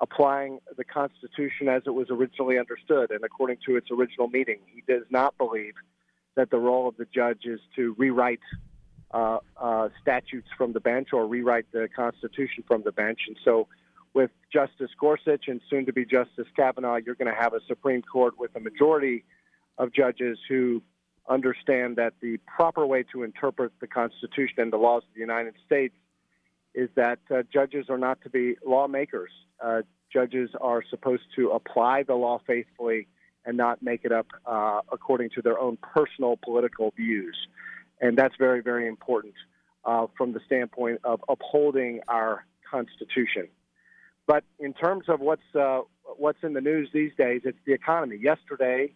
[0.01, 4.59] applying the Constitution as it was originally understood and according to its original meaning.
[4.67, 5.75] He does not believe
[6.35, 8.41] that the role of the judge is to rewrite
[9.13, 13.21] uh, uh, statutes from the bench or rewrite the Constitution from the bench.
[13.27, 13.69] And so,
[14.15, 18.03] with Justice Gorsuch and soon to be Justice Kavanaugh, you're going to have a Supreme
[18.03, 19.25] Court with a majority
[19.79, 20.83] of judges who
[21.29, 25.55] understand that the proper way to interpret the Constitution and the laws of the United
[25.65, 25.95] States
[26.75, 29.31] is that uh, judges are not to be lawmakers.
[29.63, 33.07] Uh, judges are supposed to apply the law faithfully
[33.45, 37.37] and not make it up uh, according to their own personal political views.
[38.03, 39.35] And that's very, very important
[39.87, 43.49] uh, from the standpoint of upholding our Constitution.
[44.27, 45.81] But in terms of what's uh,
[46.17, 48.19] what's in the news these days, it's the economy.
[48.21, 48.93] Yesterday,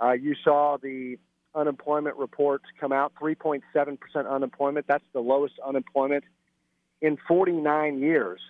[0.00, 1.18] uh, you saw the
[1.54, 4.86] unemployment reports come out 3.7% unemployment.
[4.86, 6.24] That's the lowest unemployment
[7.00, 8.40] in 49 years.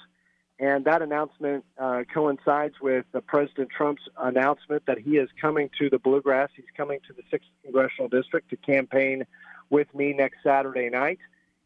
[0.59, 5.91] And that announcement uh, coincides with uh, President Trump's announcement that he is coming to
[5.91, 6.49] the Bluegrass.
[6.57, 9.27] He's coming to the 6th Congressional District to campaign
[9.71, 11.19] with me next Saturday night.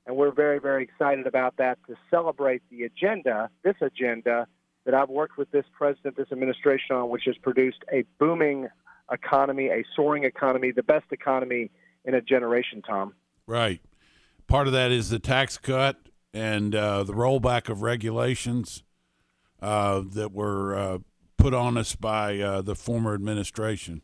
[0.06, 4.46] And we're very, very excited about that to celebrate the agenda, this agenda
[4.84, 8.68] that I've worked with this president, this administration on, which has produced a booming
[9.12, 11.70] economy, a soaring economy, the best economy
[12.04, 13.14] in a generation, Tom.
[13.46, 13.80] Right.
[14.46, 15.96] Part of that is the tax cut
[16.32, 18.82] and uh, the rollback of regulations
[19.60, 20.98] uh, that were uh,
[21.36, 24.02] put on us by uh, the former administration.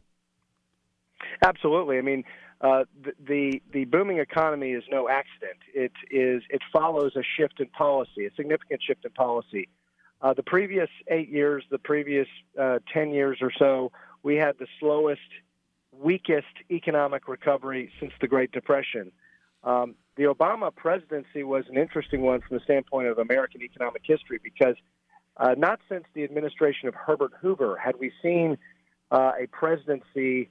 [1.45, 1.99] Absolutely.
[1.99, 2.25] I mean,
[2.61, 2.85] uh,
[3.27, 5.59] the, the booming economy is no accident.
[5.75, 9.69] It is it follows a shift in policy, a significant shift in policy.
[10.23, 12.27] Uh, the previous eight years, the previous
[12.93, 13.93] ten years or so,
[14.23, 15.21] we had the slowest,
[15.93, 19.13] weakest economic recovery since the Great Depression.
[19.63, 24.41] Um, the Obama presidency was an interesting one from the standpoint of American economic history
[24.43, 24.77] because
[25.37, 28.57] uh, not since the administration of Herbert Hoover had we seen
[29.11, 30.49] uh, a presidency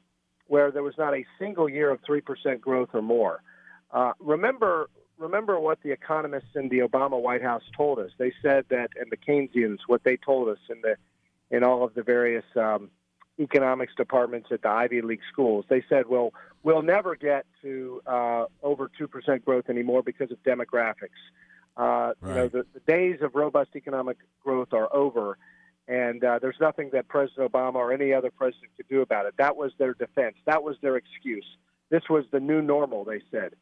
[0.47, 3.41] where there was not a single year of 3% growth or more.
[3.91, 8.11] Uh, remember, remember what the economists in the Obama White House told us.
[8.17, 10.95] They said that, and the Keynesians, what they told us in the
[11.51, 12.89] in all of the various um,
[13.39, 15.65] economics departments at the Ivy League schools.
[15.69, 21.21] They said, well, we'll never get to uh, over 2% growth anymore because of demographics.
[21.77, 22.15] Uh, right.
[22.23, 25.37] You know, the, the, days of robust economic growth are over,
[25.87, 29.35] and uh, there's nothing that President Obama or any other president could do about it.
[29.37, 30.35] That was their defense.
[30.45, 31.45] That was their excuse.
[31.89, 33.53] This was the new normal, they said.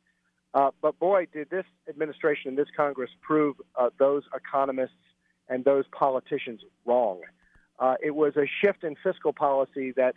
[0.54, 4.94] Uh, but boy, did this administration and this Congress prove uh, those economists
[5.50, 7.19] and those politicians wrong.
[7.80, 10.15] Uh, it was a shift in fiscal policy that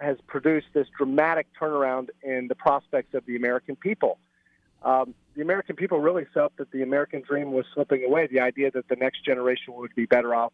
[0.00, 4.18] has produced this dramatic turnaround in the prospects of the American people.
[4.82, 8.70] Um, the American people really felt that the American dream was slipping away, the idea
[8.70, 10.52] that the next generation would be better off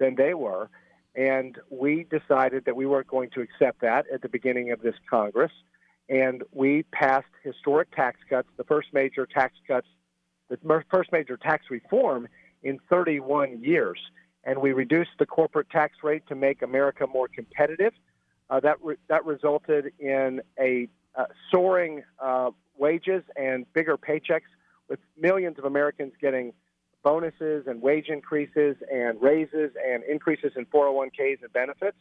[0.00, 0.68] than they were.
[1.14, 4.94] And we decided that we weren't going to accept that at the beginning of this
[5.08, 5.52] Congress.
[6.08, 9.86] And we passed historic tax cuts, the first major tax cuts,
[10.48, 10.58] the
[10.90, 12.26] first major tax reform
[12.64, 13.98] in 31 years
[14.44, 17.92] and we reduced the corporate tax rate to make America more competitive.
[18.48, 24.48] Uh, that re- that resulted in a uh, soaring uh, wages and bigger paychecks,
[24.88, 26.52] with millions of Americans getting
[27.02, 31.96] bonuses and wage increases and raises and increases in 401ks and benefits.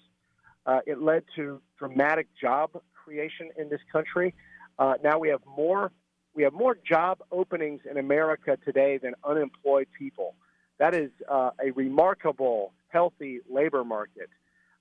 [0.65, 4.33] Uh, it led to dramatic job creation in this country.
[4.77, 5.91] Uh, now we have more
[6.35, 10.35] we have more job openings in America today than unemployed people.
[10.77, 14.29] That is uh, a remarkable, healthy labor market.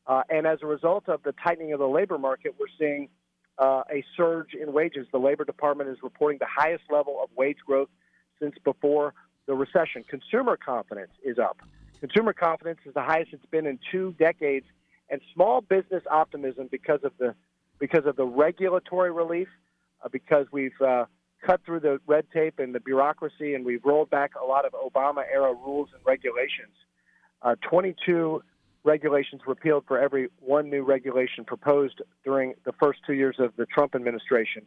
[0.06, 3.08] Uh, and as a result of the tightening of the labor market, we're seeing
[3.58, 5.06] uh, a surge in wages.
[5.10, 7.88] The Labor Department is reporting the highest level of wage growth
[8.40, 9.14] since before
[9.48, 10.04] the recession.
[10.08, 11.58] Consumer confidence is up.
[11.98, 14.66] Consumer confidence is the highest it's been in two decades,
[15.10, 17.34] and small business optimism because of the
[17.80, 19.48] because of the regulatory relief,
[20.04, 21.06] uh, because we've uh,
[21.44, 24.72] cut through the red tape and the bureaucracy, and we've rolled back a lot of
[24.72, 26.74] Obama era rules and regulations.
[27.40, 28.42] Uh, 22
[28.84, 33.66] regulations repealed for every one new regulation proposed during the first two years of the
[33.66, 34.62] Trump administration.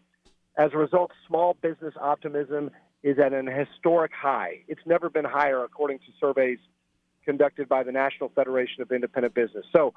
[0.57, 2.71] As a result, small business optimism
[3.04, 4.60] is at an historic high.
[4.68, 6.60] It's never been higher, according to surveys
[7.26, 9.66] conducted by the National Federation of Independent Business.
[9.74, 9.93] So,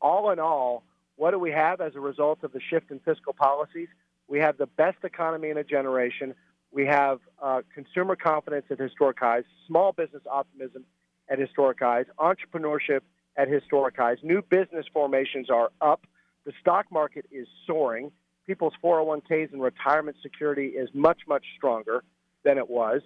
[0.00, 0.82] all in all,
[1.16, 3.88] what do we have as a result of the shift in fiscal policies?
[4.28, 6.34] We have the best economy in a generation.
[6.70, 10.84] We have uh, consumer confidence at historic highs, small business optimism
[11.28, 13.00] at historic highs, entrepreneurship
[13.36, 14.18] at historic highs.
[14.22, 16.06] New business formations are up.
[16.44, 18.12] The stock market is soaring.
[18.46, 22.02] People's 401ks and retirement security is much, much stronger
[22.46, 23.02] than it was.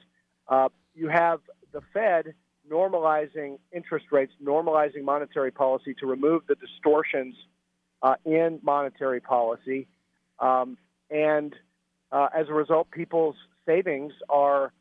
[0.46, 1.40] Uh, you have
[1.72, 2.34] the Fed
[2.70, 7.34] normalizing interest rates, normalizing monetary policy to remove the distortions
[8.02, 9.88] uh, in monetary policy.
[10.38, 10.76] Um,
[11.10, 11.54] and
[12.12, 13.36] uh, as a result, people's
[13.66, 14.72] savings are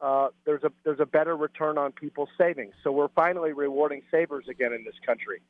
[0.00, 2.74] uh, there's a there's a better return on people's savings.
[2.82, 5.40] So we're finally rewarding savers again in this country.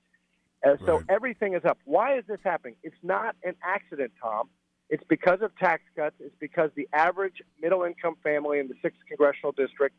[0.63, 1.05] And so Right.
[1.09, 1.79] everything is up.
[1.85, 2.77] Why is this happening?
[2.83, 4.49] It's not an accident, Tom.
[4.89, 6.17] It's because of tax cuts.
[6.21, 9.97] It's because the average middle income family in the sixth congressional district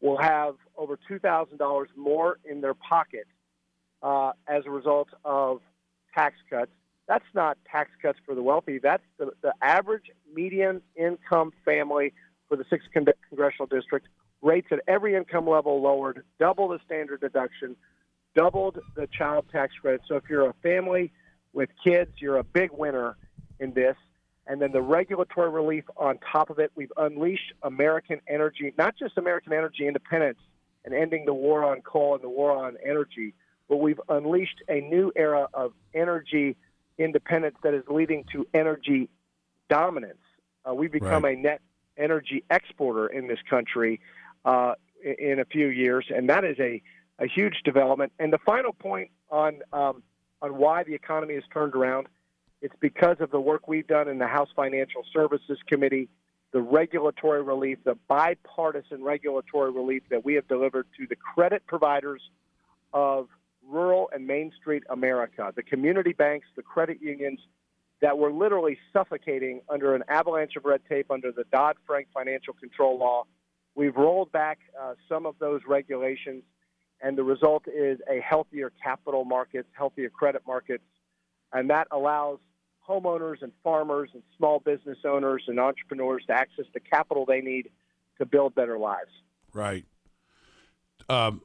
[0.00, 3.26] will have over two thousand dollars more in their pocket
[4.02, 5.60] uh, as a result of
[6.14, 6.70] tax cuts.
[7.08, 8.78] That's not tax cuts for the wealthy.
[8.78, 12.12] That's the, the average median income family
[12.48, 14.08] for the sixth con- congressional district.
[14.42, 17.76] Rates at every income level lowered, double the standard deduction,
[18.34, 20.02] doubled the child tax credit.
[20.06, 21.12] So if you're a family
[21.52, 23.16] with kids, you're a big winner
[23.60, 23.96] in this.
[24.46, 29.18] And then the regulatory relief on top of it, we've unleashed American energy, not just
[29.18, 30.38] American energy independence
[30.84, 33.34] and ending the war on coal and the war on energy,
[33.68, 36.56] but we've unleashed a new era of energy
[36.96, 39.08] independence that is leading to energy
[39.68, 40.18] dominance.
[40.68, 41.60] Uh, we've become a net
[41.96, 44.00] energy exporter in this country
[44.44, 46.80] uh, in a few years, and that is a,
[47.18, 48.12] a huge development.
[48.18, 50.02] And the final point on um,
[50.42, 52.08] on why the economy has turned around,
[52.62, 56.08] it's because of the work we've done in the House Financial Services Committee,
[56.52, 62.22] the regulatory relief, the bipartisan regulatory relief that we have delivered to the credit providers
[62.92, 63.28] of
[63.68, 67.40] rural and Main Street America, the community banks, the credit unions
[68.00, 72.54] that were literally suffocating under an avalanche of red tape under the Dodd Frank financial
[72.54, 73.24] control law.
[73.74, 76.42] We've rolled back uh, some of those regulations,
[77.00, 80.84] and the result is a healthier capital markets, healthier credit markets,
[81.52, 82.38] and that allows
[82.88, 87.70] homeowners and farmers and small business owners and entrepreneurs to access the capital they need
[88.18, 89.10] to build better lives.
[89.52, 89.84] Right.
[91.08, 91.42] Um,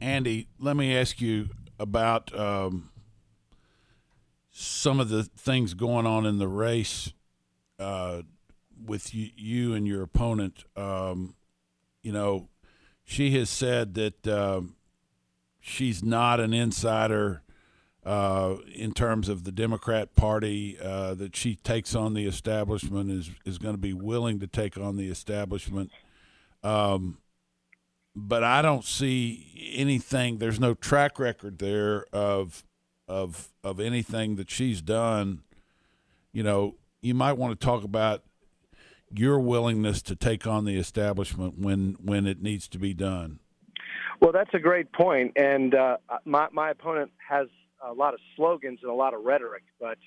[0.00, 2.90] Andy, let me ask you about um,
[4.50, 7.12] some of the things going on in the race
[7.78, 8.22] uh,
[8.84, 10.64] with you, you and your opponent.
[10.76, 11.34] Um,
[12.02, 12.48] you know,
[13.04, 14.76] she has said that um,
[15.60, 17.42] she's not an insider
[18.08, 20.78] uh, in terms of the Democrat Party.
[20.82, 24.78] Uh, that she takes on the establishment is is going to be willing to take
[24.78, 25.90] on the establishment.
[26.62, 27.18] Um,
[28.16, 30.38] but I don't see anything.
[30.38, 32.64] There's no track record there of
[33.06, 35.42] of of anything that she's done.
[36.32, 38.22] You know, you might want to talk about
[39.14, 43.40] your willingness to take on the establishment when when it needs to be done.
[44.20, 47.48] Well, that's a great point, and uh, my my opponent has
[47.80, 49.98] a lot of slogans and a lot of rhetoric, but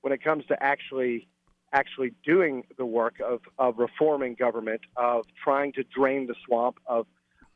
[0.00, 1.28] when it comes to actually
[1.72, 7.06] actually doing the work of, of reforming government, of trying to drain the swamp, of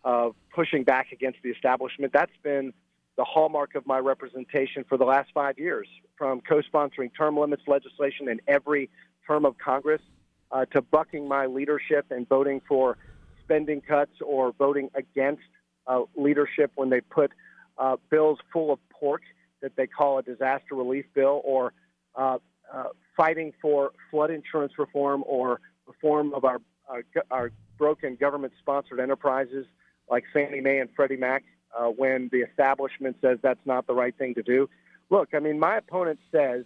[0.05, 2.73] of pushing back against the establishment, that's been
[3.17, 8.29] the hallmark of my representation for the last five years, from co-sponsoring term limits legislation
[8.29, 8.91] in every
[9.27, 10.03] term of Congress
[10.51, 12.97] uh, to bucking my leadership and voting for
[13.45, 15.43] spending cuts or voting against
[15.87, 17.31] uh, leadership when they put
[17.79, 19.23] uh, bills full of pork
[19.63, 21.73] that they call a disaster relief bill or
[22.15, 22.39] uh,
[22.73, 22.85] uh,
[23.17, 26.59] fighting for flood insurance reform or reform of our
[26.89, 29.67] our, our broken government-sponsored enterprises
[30.11, 31.45] like Fannie Mae and Freddie Mac
[31.77, 34.69] uh, when the establishment says that's not the right thing to do.
[35.11, 36.65] Look, I mean, my opponent says,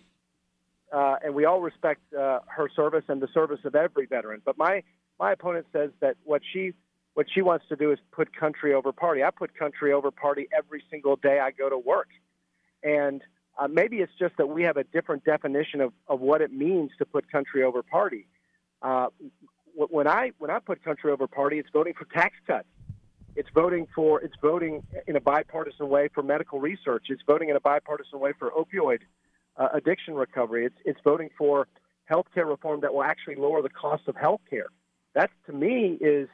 [0.93, 4.57] uh, and we all respect uh, her service and the service of every veteran, but
[4.59, 4.83] my
[5.19, 6.73] my opponent says that what she
[7.15, 9.25] what she wants to do is put country over party.
[9.25, 12.09] I put country over party every single day I go to work,
[12.87, 13.23] and
[13.59, 16.91] uh, maybe it's just that we have a different definition of, of what it means
[16.99, 18.29] to put country over party.
[18.81, 19.09] Uh,
[19.75, 22.69] when I when I put country over party, it's voting for tax cuts.
[23.35, 27.07] It's voting for it's voting in a bipartisan way for medical research.
[27.11, 29.01] It's voting in a bipartisan way for opioid
[29.57, 30.65] uh, addiction recovery.
[30.65, 31.67] It's it's voting for
[32.05, 34.69] health care reform that will actually lower the cost of health care.
[35.15, 36.29] That to me is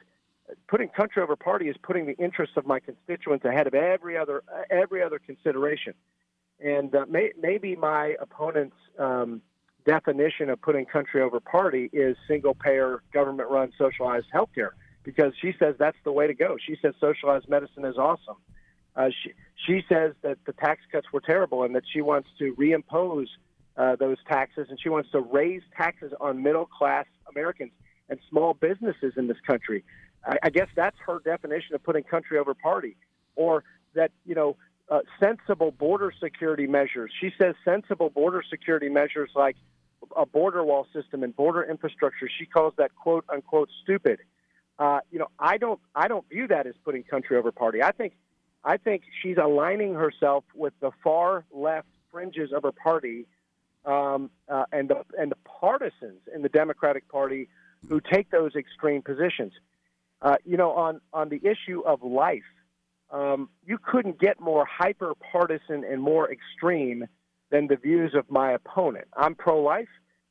[0.67, 4.43] putting country over party is putting the interests of my constituents ahead of every other
[4.69, 5.93] every other consideration.
[6.59, 9.41] And uh, may, maybe my opponent's um,
[9.85, 14.71] definition of putting country over party is single payer, government run, socialized healthcare
[15.03, 16.55] because she says that's the way to go.
[16.65, 18.37] She says socialized medicine is awesome.
[18.95, 19.33] Uh, she,
[19.65, 23.27] she says that the tax cuts were terrible and that she wants to reimpose
[23.75, 27.71] uh, those taxes and she wants to raise taxes on middle class Americans
[28.09, 29.83] and small businesses in this country.
[30.25, 32.95] I, I guess that's her definition of putting country over party.
[33.35, 33.63] Or
[33.95, 34.57] that, you know,
[34.89, 37.11] uh, sensible border security measures.
[37.19, 39.55] She says sensible border security measures like
[40.15, 42.29] a border wall system and border infrastructure.
[42.37, 44.19] She calls that quote unquote stupid.
[44.79, 47.81] Uh, you know, I don't I don't view that as putting country over party.
[47.81, 48.13] I think
[48.63, 53.25] I think she's aligning herself with the far left fringes of her party
[53.85, 57.49] um, uh, and the and the partisans in the Democratic Party
[57.87, 59.53] who take those extreme positions.
[60.21, 62.43] Uh, you know, on on the issue of life,
[63.13, 67.05] um, you couldn't get more hyper partisan and more extreme
[67.51, 69.07] than the views of my opponent.
[69.15, 69.87] I'm pro-life.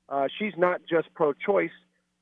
[0.08, 1.70] Uh, she's not just pro-choice.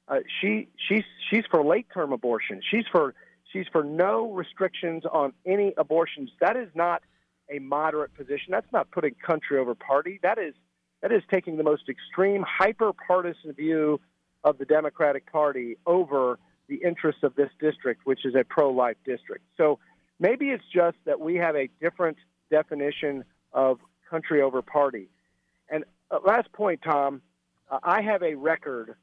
[0.06, 2.60] Uh, she she's she's for late-term abortion.
[2.70, 3.14] She's for
[3.52, 6.30] she's for no restrictions on any abortions.
[6.40, 7.02] That is not
[7.48, 8.48] a moderate position.
[8.50, 10.20] That's not putting country over party.
[10.22, 10.54] That is
[11.00, 13.98] that is taking the most extreme, hyper-partisan view
[14.44, 16.38] of the Democratic Party over
[16.68, 19.44] the interests of this district, which is a pro-life district.
[19.56, 19.78] So
[20.20, 22.18] maybe it's just that we have a different
[22.50, 25.08] definition of country over party.
[25.68, 27.22] And uh, last point, Tom,
[27.70, 28.94] uh, I have a record,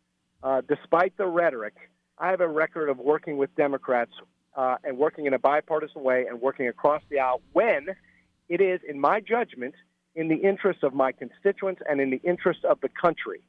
[0.43, 1.73] uh, despite the rhetoric,
[2.17, 4.11] I have a record of working with Democrats
[4.55, 7.87] uh, and working in a bipartisan way and working across the aisle when
[8.49, 9.75] it is, in my judgment,
[10.15, 13.41] in the interest of my constituents and in the interest of the country.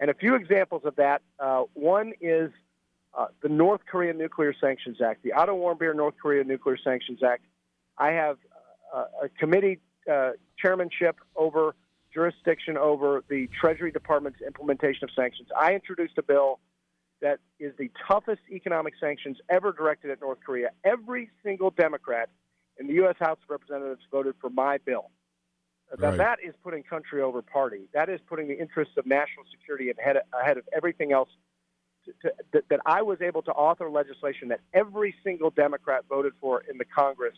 [0.00, 1.22] And a few examples of that.
[1.38, 2.50] Uh, one is
[3.16, 7.44] uh, the North Korea Nuclear Sanctions Act, the Otto Warmbier North Korea Nuclear Sanctions Act.
[7.98, 8.38] I have
[8.94, 9.80] uh, a committee
[10.10, 11.74] uh, chairmanship over
[12.12, 15.48] jurisdiction over the Treasury Department's implementation of sanctions.
[15.58, 16.58] I introduced a bill
[17.20, 20.70] that is the toughest economic sanctions ever directed at North Korea.
[20.84, 22.30] Every single Democrat
[22.78, 23.16] in the U.S.
[23.20, 25.10] House of Representatives voted for my bill.
[25.98, 26.16] Right.
[26.16, 27.88] That is putting country over party.
[27.92, 31.28] That is putting the interests of national security ahead of, ahead of everything else.
[32.06, 36.78] To, that I was able to author legislation that every single Democrat voted for in
[36.78, 37.36] the Congress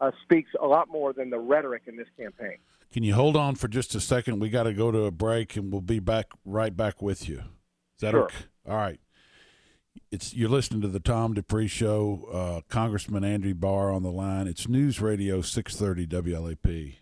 [0.00, 2.56] uh, speaks a lot more than the rhetoric in this campaign.
[2.92, 4.40] Can you hold on for just a second?
[4.40, 7.38] We got to go to a break, and we'll be back right back with you.
[7.38, 8.24] Is that sure.
[8.24, 8.44] okay?
[8.66, 9.00] All right.
[10.10, 12.28] It's you're listening to the Tom Dupree Show.
[12.32, 14.46] Uh, Congressman Andrew Barr on the line.
[14.46, 16.96] It's News Radio 630 WLAP.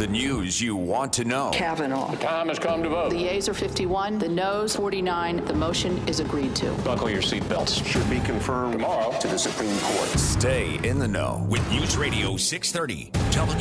[0.00, 1.50] The news you want to know.
[1.52, 2.12] Kavanaugh.
[2.12, 3.10] The time has come to vote.
[3.10, 5.44] The yeas are 51, the noes 49.
[5.44, 6.70] The motion is agreed to.
[6.82, 7.84] Buckle your seatbelts.
[7.84, 10.08] Should be confirmed tomorrow to the Supreme Court.
[10.18, 13.10] Stay in the know with News Radio 630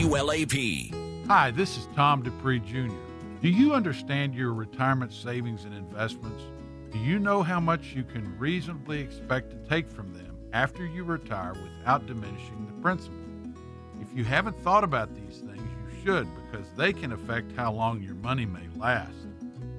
[0.08, 1.28] WLAP.
[1.28, 2.96] Hi, this is Tom Dupree Jr.
[3.42, 6.42] Do you understand your retirement savings and investments?
[6.94, 11.04] Do you know how much you can reasonably expect to take from them after you
[11.04, 13.18] retire without diminishing the principal?
[14.00, 15.49] If you haven't thought about these things,
[16.04, 19.14] should because they can affect how long your money may last.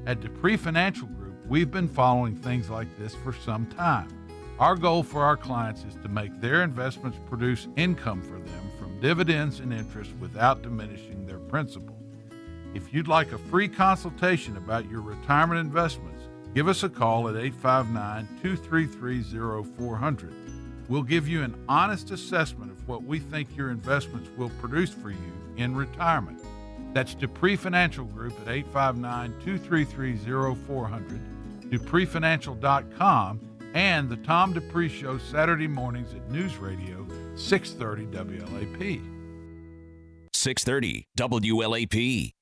[0.07, 4.09] At Dupree Financial Group, we've been following things like this for some time.
[4.59, 9.01] Our goal for our clients is to make their investments produce income for them from
[9.01, 11.97] dividends and interest without diminishing their principal.
[12.75, 16.23] If you'd like a free consultation about your retirement investments,
[16.55, 20.40] give us a call at 859 233 0400.
[20.91, 25.11] We'll give you an honest assessment of what we think your investments will produce for
[25.11, 26.43] you in retirement.
[26.93, 30.17] That's Dupree Financial Group at 859 233
[30.67, 31.21] 0400,
[31.71, 33.41] DupreeFinancial.com,
[33.75, 38.07] and The Tom Dupree Show Saturday mornings at News Radio 630
[38.41, 39.01] WLAP.
[40.35, 42.33] 630 WLAP.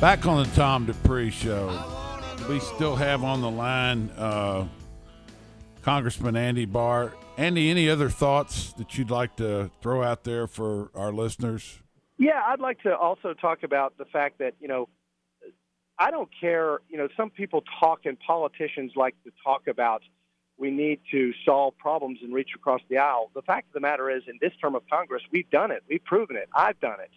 [0.00, 1.68] Back on the Tom Dupree show,
[2.48, 4.66] we still have on the line uh,
[5.82, 7.12] Congressman Andy Barr.
[7.36, 11.80] Andy, any other thoughts that you'd like to throw out there for our listeners?
[12.16, 14.88] Yeah, I'd like to also talk about the fact that, you know,
[15.98, 20.00] I don't care, you know, some people talk and politicians like to talk about
[20.56, 23.30] we need to solve problems and reach across the aisle.
[23.34, 25.82] The fact of the matter is, in this term of Congress, we've done it.
[25.90, 26.48] We've proven it.
[26.54, 27.10] I've done it.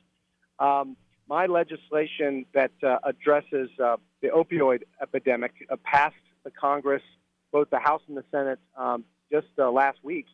[0.59, 0.97] Um,
[1.27, 7.03] my legislation that uh, addresses uh, the opioid epidemic uh, passed the Congress,
[7.51, 10.25] both the House and the Senate, um, just uh, last week,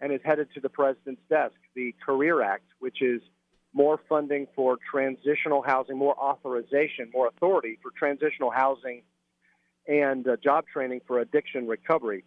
[0.00, 1.54] and is headed to the president's desk.
[1.74, 3.22] The Career Act, which is
[3.72, 9.02] more funding for transitional housing, more authorization, more authority for transitional housing
[9.88, 12.24] and uh, job training for addiction recovery.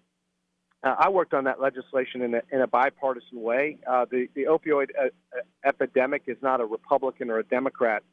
[0.86, 3.80] Uh, I worked on that legislation in a, in a bipartisan way.
[3.88, 8.04] Uh, the, the opioid uh, uh, epidemic is not a Republican or a Democrat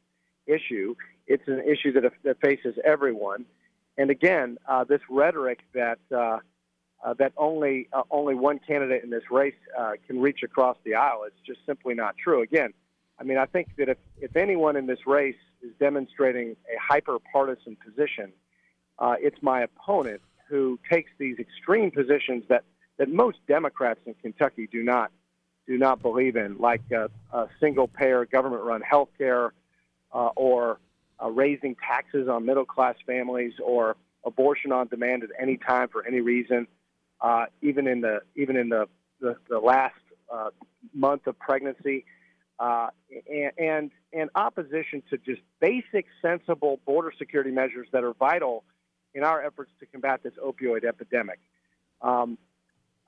[0.47, 0.95] issue.
[1.27, 3.45] It's an issue that, that faces everyone.
[3.95, 6.39] And again, uh, this rhetoric that uh,
[7.05, 10.95] uh, that only uh, only one candidate in this race uh, can reach across the
[10.95, 12.41] aisle is just simply not true.
[12.41, 12.73] Again,
[13.19, 17.17] I mean, I think that if, if anyone in this race is demonstrating a hyper
[17.31, 18.31] partisan position,
[18.97, 20.21] uh, it's my opponent
[20.53, 22.63] who takes these extreme positions that,
[22.97, 25.11] that most Democrats in Kentucky do not
[25.65, 29.53] do not believe in, like uh, a single payer government run health care
[30.13, 30.77] uh, or
[31.23, 33.95] uh, raising taxes on middle class families or
[34.25, 36.67] abortion on demand at any time for any reason.
[37.19, 38.87] Uh, even in the even in the
[39.21, 39.95] the, the last
[40.31, 40.49] uh,
[40.93, 42.05] month of pregnancy,
[42.59, 42.89] uh,
[43.27, 48.63] and, and and opposition to just basic, sensible border security measures that are vital
[49.13, 51.39] in our efforts to combat this opioid epidemic.
[52.01, 52.37] Um,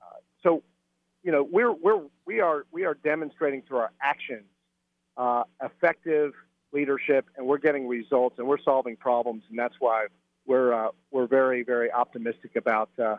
[0.00, 0.62] uh, so,
[1.22, 4.44] you know, we're we're we are we are demonstrating through our actions
[5.16, 6.32] uh, effective
[6.72, 10.06] leadership, and we're getting results, and we're solving problems, and that's why
[10.46, 13.16] we're uh, we're very very optimistic about uh,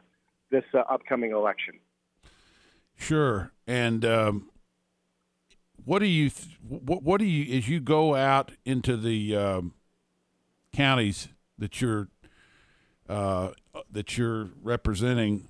[0.49, 1.75] this uh, upcoming election.
[2.95, 4.49] Sure, and um,
[5.83, 9.73] what do you th- what, what do you as you go out into the um,
[10.73, 12.07] counties that you're
[13.09, 13.51] uh,
[13.91, 15.47] that you're representing?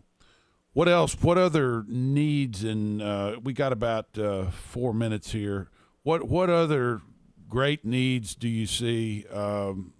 [0.74, 1.16] What else?
[1.22, 2.64] What other needs?
[2.64, 5.70] And uh, we got about uh, four minutes here.
[6.03, 7.01] What what other
[7.49, 9.93] great needs do you see um,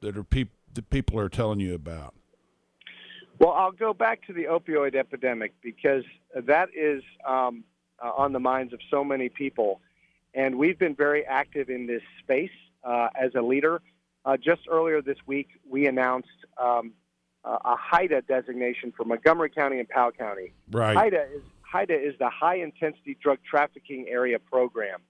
[0.00, 2.14] that are peop- that people are telling you about?
[3.38, 6.04] Well, I'll go back to the opioid epidemic because
[6.34, 7.64] that is um,
[8.02, 9.80] uh, on the minds of so many people.
[10.34, 12.50] And we've been very active in this space
[12.84, 13.80] uh, as a leader.
[14.28, 16.28] Uh, just earlier this week, we announced
[16.62, 16.92] um,
[17.44, 20.52] a HIDTA designation for Montgomery County and Powell County.
[20.70, 20.94] Right.
[20.94, 21.42] HIDTA is,
[21.74, 25.00] HIDTA is the High Intensity Drug Trafficking Area Program.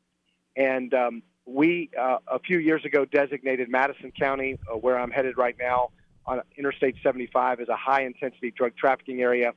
[0.54, 5.36] And um, we, uh, a few years ago, designated Madison County, uh, where I'm headed
[5.36, 5.90] right now,
[6.24, 9.52] on Interstate 75 as a high intensity drug trafficking area.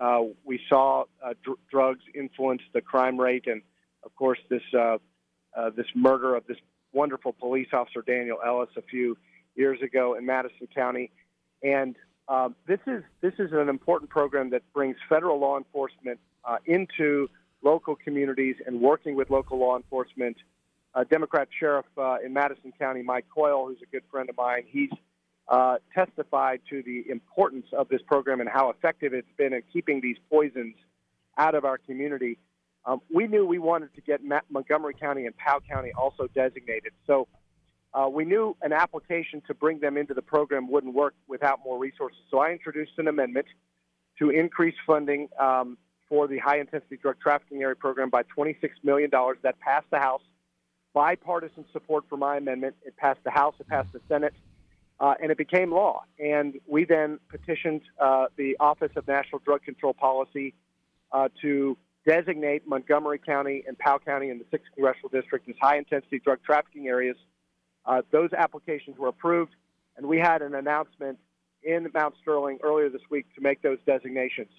[0.00, 3.60] Uh, we saw uh, dr- drugs influence the crime rate, and
[4.02, 4.96] of course, this uh,
[5.54, 6.56] uh, this murder of this
[6.94, 9.16] wonderful police officer Daniel Ellis a few
[9.54, 11.10] years ago in Madison County.
[11.62, 11.96] And
[12.28, 17.28] uh, this is this is an important program that brings federal law enforcement uh, into
[17.62, 20.36] local communities and working with local law enforcement.
[20.94, 24.62] Uh, Democrat Sheriff uh, in Madison County, Mike Coyle, who's a good friend of mine,
[24.66, 24.90] he's
[25.48, 30.00] uh, testified to the importance of this program and how effective it's been in keeping
[30.00, 30.74] these poisons
[31.36, 32.38] out of our community.
[32.86, 34.20] Um, we knew we wanted to get
[34.50, 36.92] Montgomery County and Powell County also designated.
[37.06, 37.28] So
[37.94, 41.78] uh, we knew an application to bring them into the program wouldn't work without more
[41.78, 42.18] resources.
[42.30, 43.46] So I introduced an amendment
[44.18, 45.78] to increase funding um,
[46.08, 49.10] for the high intensity drug trafficking area program by $26 million.
[49.42, 50.22] That passed the House.
[50.92, 52.76] Bipartisan support for my amendment.
[52.84, 54.34] It passed the House, it passed the Senate
[55.00, 56.04] uh, and it became law.
[56.18, 60.54] And we then petitioned uh, the Office of National Drug Control Policy
[61.12, 61.76] uh, to
[62.06, 66.38] designate Montgomery County and Powell County in the 6th Congressional District as high intensity drug
[66.44, 67.16] trafficking areas.
[67.86, 69.52] Uh, those applications were approved,
[69.96, 71.18] and we had an announcement
[71.62, 74.50] in Mount Sterling earlier this week to make those designations.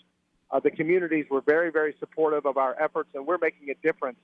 [0.51, 4.17] Uh, the communities were very, very supportive of our efforts, and we're making a difference.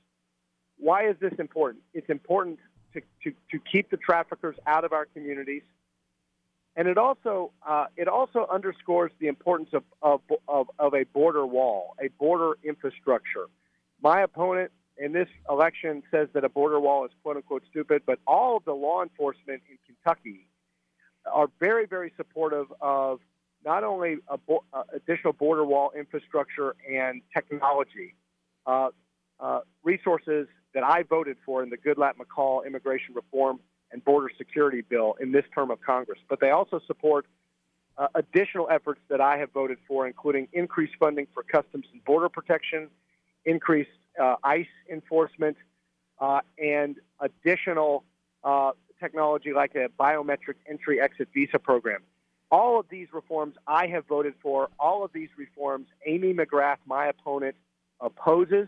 [0.78, 1.84] Why is this important?
[1.94, 2.60] It's important
[2.94, 5.64] to, to, to keep the traffickers out of our communities
[6.76, 11.46] and it also uh, it also underscores the importance of, of, of, of a border
[11.46, 13.48] wall, a border infrastructure.
[14.02, 18.20] My opponent in this election says that a border wall is quote unquote stupid, but
[18.26, 20.48] all of the law enforcement in Kentucky
[21.32, 23.20] are very very supportive of
[23.64, 24.18] not only
[24.48, 28.16] bo- uh, additional border wall infrastructure and technology,
[28.66, 28.90] uh,
[29.40, 33.60] uh, resources that I voted for in the Goodlatte McCaul immigration reform
[33.92, 36.20] and border security bill in this term of Congress.
[36.30, 37.26] But they also support
[37.98, 42.30] uh, additional efforts that I have voted for, including increased funding for Customs and Border
[42.30, 42.90] Protection,
[43.46, 43.90] increased
[44.20, 45.58] uh, ICE enforcement,
[46.20, 48.04] uh, and additional
[48.44, 52.02] uh, technology like a biometric entry exit visa program.
[52.52, 54.70] All of these reforms I have voted for.
[54.80, 57.56] All of these reforms Amy McGrath, my opponent,
[58.00, 58.68] opposes.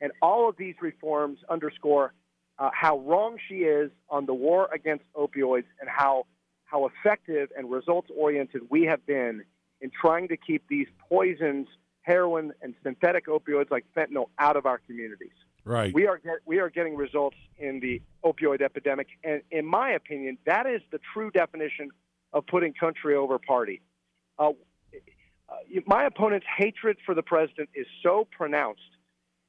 [0.00, 2.12] And all of these reforms underscore
[2.58, 6.26] uh, how wrong she is on the war against opioids and how,
[6.64, 9.44] how effective and results oriented we have been
[9.80, 11.66] in trying to keep these poisons,
[12.02, 15.32] heroin, and synthetic opioids like fentanyl out of our communities.
[15.64, 15.94] Right.
[15.94, 20.38] We are get, we are getting results in the opioid epidemic, and in my opinion,
[20.44, 21.90] that is the true definition
[22.32, 23.80] of putting country over party.
[24.38, 24.50] Uh,
[25.48, 25.54] uh,
[25.86, 28.80] my opponent's hatred for the president is so pronounced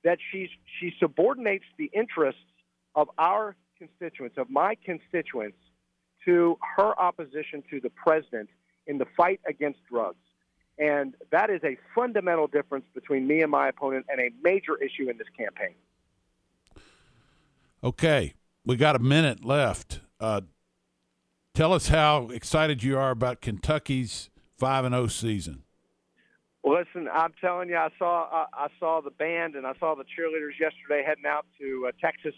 [0.03, 0.49] that she's,
[0.79, 2.41] she subordinates the interests
[2.95, 5.57] of our constituents, of my constituents,
[6.25, 8.49] to her opposition to the president
[8.87, 10.17] in the fight against drugs.
[10.77, 15.09] And that is a fundamental difference between me and my opponent and a major issue
[15.09, 15.75] in this campaign.
[17.83, 18.33] Okay,
[18.65, 19.99] we got a minute left.
[20.19, 20.41] Uh,
[21.53, 25.63] tell us how excited you are about Kentucky's five and zero season.
[26.63, 29.95] Well, listen, I'm telling you, I saw uh, I saw the band and I saw
[29.95, 32.33] the cheerleaders yesterday heading out to uh, Texas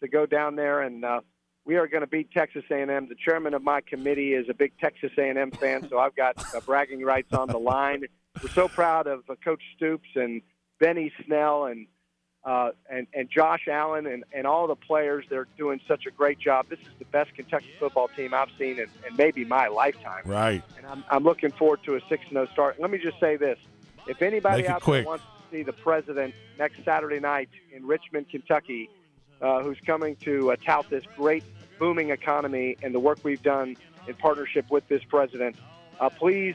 [0.00, 1.20] to go down there, and uh,
[1.64, 3.08] we are going to beat Texas A&M.
[3.08, 6.60] The chairman of my committee is a big Texas A&M fan, so I've got uh,
[6.60, 8.04] bragging rights on the line.
[8.42, 10.42] We're so proud of uh, Coach Stoops and
[10.80, 11.86] Benny Snell and
[12.44, 15.24] uh, and and Josh Allen and, and all the players.
[15.28, 16.68] They're doing such a great job.
[16.70, 20.22] This is the best Kentucky football team I've seen in, in maybe my lifetime.
[20.24, 20.62] Right.
[20.76, 22.80] And I'm, I'm looking forward to a six and zero start.
[22.80, 23.58] Let me just say this:
[24.06, 28.30] if anybody Make out there wants to see the president next Saturday night in Richmond,
[28.30, 28.88] Kentucky,
[29.40, 31.44] uh, who's coming to uh, tout this great
[31.78, 33.76] booming economy and the work we've done
[34.06, 35.56] in partnership with this president,
[36.00, 36.54] uh, please.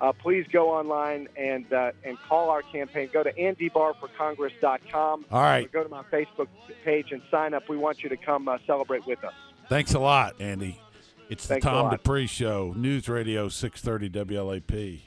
[0.00, 3.08] Uh, please go online and uh, and call our campaign.
[3.12, 5.26] Go to andybarforcongress.com.
[5.30, 5.64] All right.
[5.64, 6.48] Or go to my Facebook
[6.84, 7.68] page and sign up.
[7.68, 9.32] We want you to come uh, celebrate with us.
[9.68, 10.80] Thanks a lot, Andy.
[11.28, 15.00] It's the Thanks Tom Dupree Show, News Radio 630 WLAP.